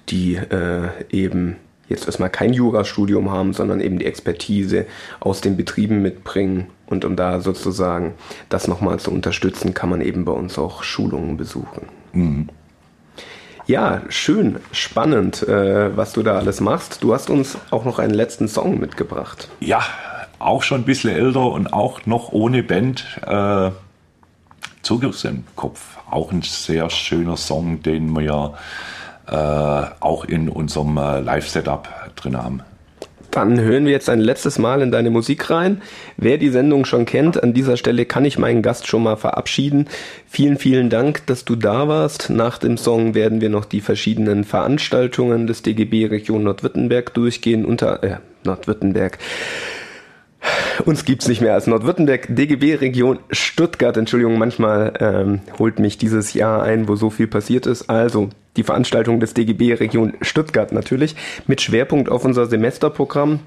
die 0.08 0.34
äh, 0.34 0.88
eben 1.10 1.54
jetzt 1.88 2.06
erstmal 2.06 2.30
kein 2.30 2.52
Jurastudium 2.52 3.30
haben, 3.30 3.52
sondern 3.52 3.80
eben 3.80 4.00
die 4.00 4.06
Expertise 4.06 4.84
aus 5.20 5.40
den 5.40 5.56
Betrieben 5.56 6.02
mitbringen. 6.02 6.66
Und 6.86 7.04
um 7.04 7.14
da 7.14 7.38
sozusagen 7.40 8.14
das 8.48 8.66
nochmal 8.66 8.98
zu 8.98 9.12
unterstützen, 9.12 9.72
kann 9.72 9.88
man 9.88 10.00
eben 10.00 10.24
bei 10.24 10.32
uns 10.32 10.58
auch 10.58 10.82
Schulungen 10.82 11.36
besuchen. 11.36 11.82
Mhm. 12.12 12.48
Ja, 13.68 14.00
schön, 14.08 14.60
spannend, 14.72 15.46
äh, 15.46 15.94
was 15.94 16.14
du 16.14 16.22
da 16.22 16.38
alles 16.38 16.62
machst. 16.62 17.02
Du 17.02 17.12
hast 17.12 17.28
uns 17.28 17.58
auch 17.70 17.84
noch 17.84 17.98
einen 17.98 18.14
letzten 18.14 18.48
Song 18.48 18.80
mitgebracht. 18.80 19.50
Ja, 19.60 19.82
auch 20.38 20.62
schon 20.62 20.80
ein 20.80 20.84
bisschen 20.84 21.10
älter 21.10 21.52
und 21.52 21.70
auch 21.74 22.06
noch 22.06 22.32
ohne 22.32 22.62
Band. 22.62 23.04
Äh, 23.26 23.70
Zugriffs 24.80 25.22
im 25.24 25.44
Kopf. 25.54 25.98
Auch 26.10 26.32
ein 26.32 26.40
sehr 26.40 26.88
schöner 26.88 27.36
Song, 27.36 27.82
den 27.82 28.10
wir 28.16 28.22
ja 28.22 28.54
äh, 29.26 29.90
auch 30.00 30.24
in 30.24 30.48
unserem 30.48 30.96
äh, 30.96 31.20
Live-Setup 31.20 31.88
drin 32.16 32.42
haben. 32.42 32.62
Dann 33.38 33.60
hören 33.60 33.84
wir 33.84 33.92
jetzt 33.92 34.10
ein 34.10 34.18
letztes 34.18 34.58
Mal 34.58 34.82
in 34.82 34.90
deine 34.90 35.10
Musik 35.10 35.48
rein. 35.48 35.80
Wer 36.16 36.38
die 36.38 36.48
Sendung 36.48 36.84
schon 36.84 37.06
kennt, 37.06 37.40
an 37.40 37.54
dieser 37.54 37.76
Stelle 37.76 38.04
kann 38.04 38.24
ich 38.24 38.36
meinen 38.36 38.62
Gast 38.62 38.88
schon 38.88 39.04
mal 39.04 39.14
verabschieden. 39.14 39.86
Vielen, 40.26 40.58
vielen 40.58 40.90
Dank, 40.90 41.24
dass 41.26 41.44
du 41.44 41.54
da 41.54 41.86
warst. 41.86 42.30
Nach 42.30 42.58
dem 42.58 42.76
Song 42.76 43.14
werden 43.14 43.40
wir 43.40 43.48
noch 43.48 43.64
die 43.64 43.80
verschiedenen 43.80 44.42
Veranstaltungen 44.42 45.46
des 45.46 45.62
DGB 45.62 46.06
Region 46.06 46.42
Nordwürttemberg 46.42 47.14
durchgehen, 47.14 47.64
unter 47.64 48.02
äh, 48.02 48.16
Nordwürttemberg 48.42 49.18
uns 50.84 51.04
gibt's 51.04 51.28
nicht 51.28 51.40
mehr 51.40 51.54
als 51.54 51.66
Nordwürttemberg, 51.66 52.26
DGB 52.28 52.74
Region 52.74 53.18
Stuttgart. 53.30 53.96
Entschuldigung, 53.96 54.38
manchmal 54.38 54.92
ähm, 55.00 55.40
holt 55.58 55.78
mich 55.78 55.98
dieses 55.98 56.34
Jahr 56.34 56.62
ein, 56.62 56.88
wo 56.88 56.96
so 56.96 57.10
viel 57.10 57.26
passiert 57.26 57.66
ist. 57.66 57.90
Also 57.90 58.30
die 58.56 58.62
Veranstaltung 58.62 59.20
des 59.20 59.34
DGB 59.34 59.74
Region 59.74 60.14
Stuttgart 60.20 60.72
natürlich 60.72 61.16
mit 61.46 61.60
Schwerpunkt 61.60 62.10
auf 62.10 62.24
unser 62.24 62.46
Semesterprogramm. 62.46 63.40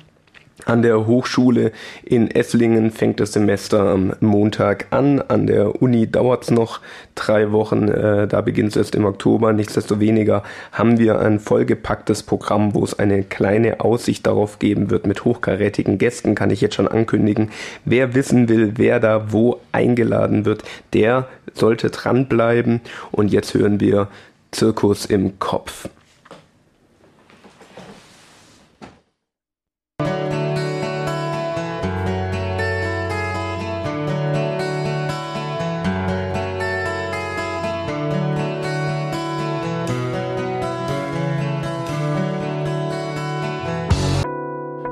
An 0.65 0.83
der 0.83 1.07
Hochschule 1.07 1.71
in 2.03 2.29
Esslingen 2.29 2.91
fängt 2.91 3.19
das 3.19 3.33
Semester 3.33 3.81
am 3.89 4.13
Montag 4.19 4.87
an. 4.91 5.19
An 5.19 5.47
der 5.47 5.81
Uni 5.81 6.09
dauert 6.09 6.43
es 6.43 6.51
noch 6.51 6.81
drei 7.15 7.51
Wochen. 7.51 7.87
Äh, 7.87 8.27
da 8.27 8.41
beginnt 8.41 8.69
es 8.69 8.75
erst 8.75 8.95
im 8.95 9.05
Oktober. 9.05 9.53
Nichtsdestoweniger 9.53 10.43
haben 10.71 10.99
wir 10.99 11.19
ein 11.19 11.39
vollgepacktes 11.39 12.23
Programm, 12.23 12.75
wo 12.75 12.83
es 12.83 12.99
eine 12.99 13.23
kleine 13.23 13.79
Aussicht 13.79 14.27
darauf 14.27 14.59
geben 14.59 14.91
wird 14.91 15.07
mit 15.07 15.25
hochkarätigen 15.25 15.97
Gästen, 15.97 16.35
kann 16.35 16.51
ich 16.51 16.61
jetzt 16.61 16.75
schon 16.75 16.87
ankündigen. 16.87 17.49
Wer 17.85 18.13
wissen 18.13 18.47
will, 18.47 18.73
wer 18.75 18.99
da 18.99 19.31
wo 19.31 19.59
eingeladen 19.71 20.45
wird, 20.45 20.63
der 20.93 21.27
sollte 21.53 21.89
dranbleiben. 21.89 22.81
Und 23.11 23.31
jetzt 23.31 23.53
hören 23.53 23.79
wir 23.79 24.09
Zirkus 24.51 25.05
im 25.05 25.39
Kopf. 25.39 25.87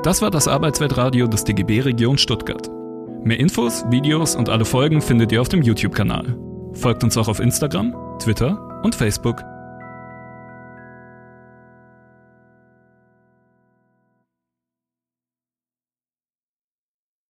Das 0.10 0.24
war 0.24 0.32
das 0.32 0.48
Arbeitsweltradio 0.48 1.28
des 1.28 1.44
DGB 1.44 1.82
Region 1.82 2.18
Stuttgart. 2.18 2.68
Mehr 3.24 3.40
Infos, 3.40 3.86
Videos 3.92 4.36
und 4.36 4.50
alle 4.50 4.66
Folgen 4.66 5.04
findet 5.04 5.32
ihr 5.32 5.40
auf 5.40 5.50
dem 5.50 5.62
YouTube-Kanal. 5.62 6.36
Folgt 6.74 7.04
uns 7.04 7.16
auch 7.16 7.28
auf 7.28 7.40
Instagram, 7.40 7.94
Twitter 8.18 8.82
und 8.82 8.96
Facebook. 8.96 9.44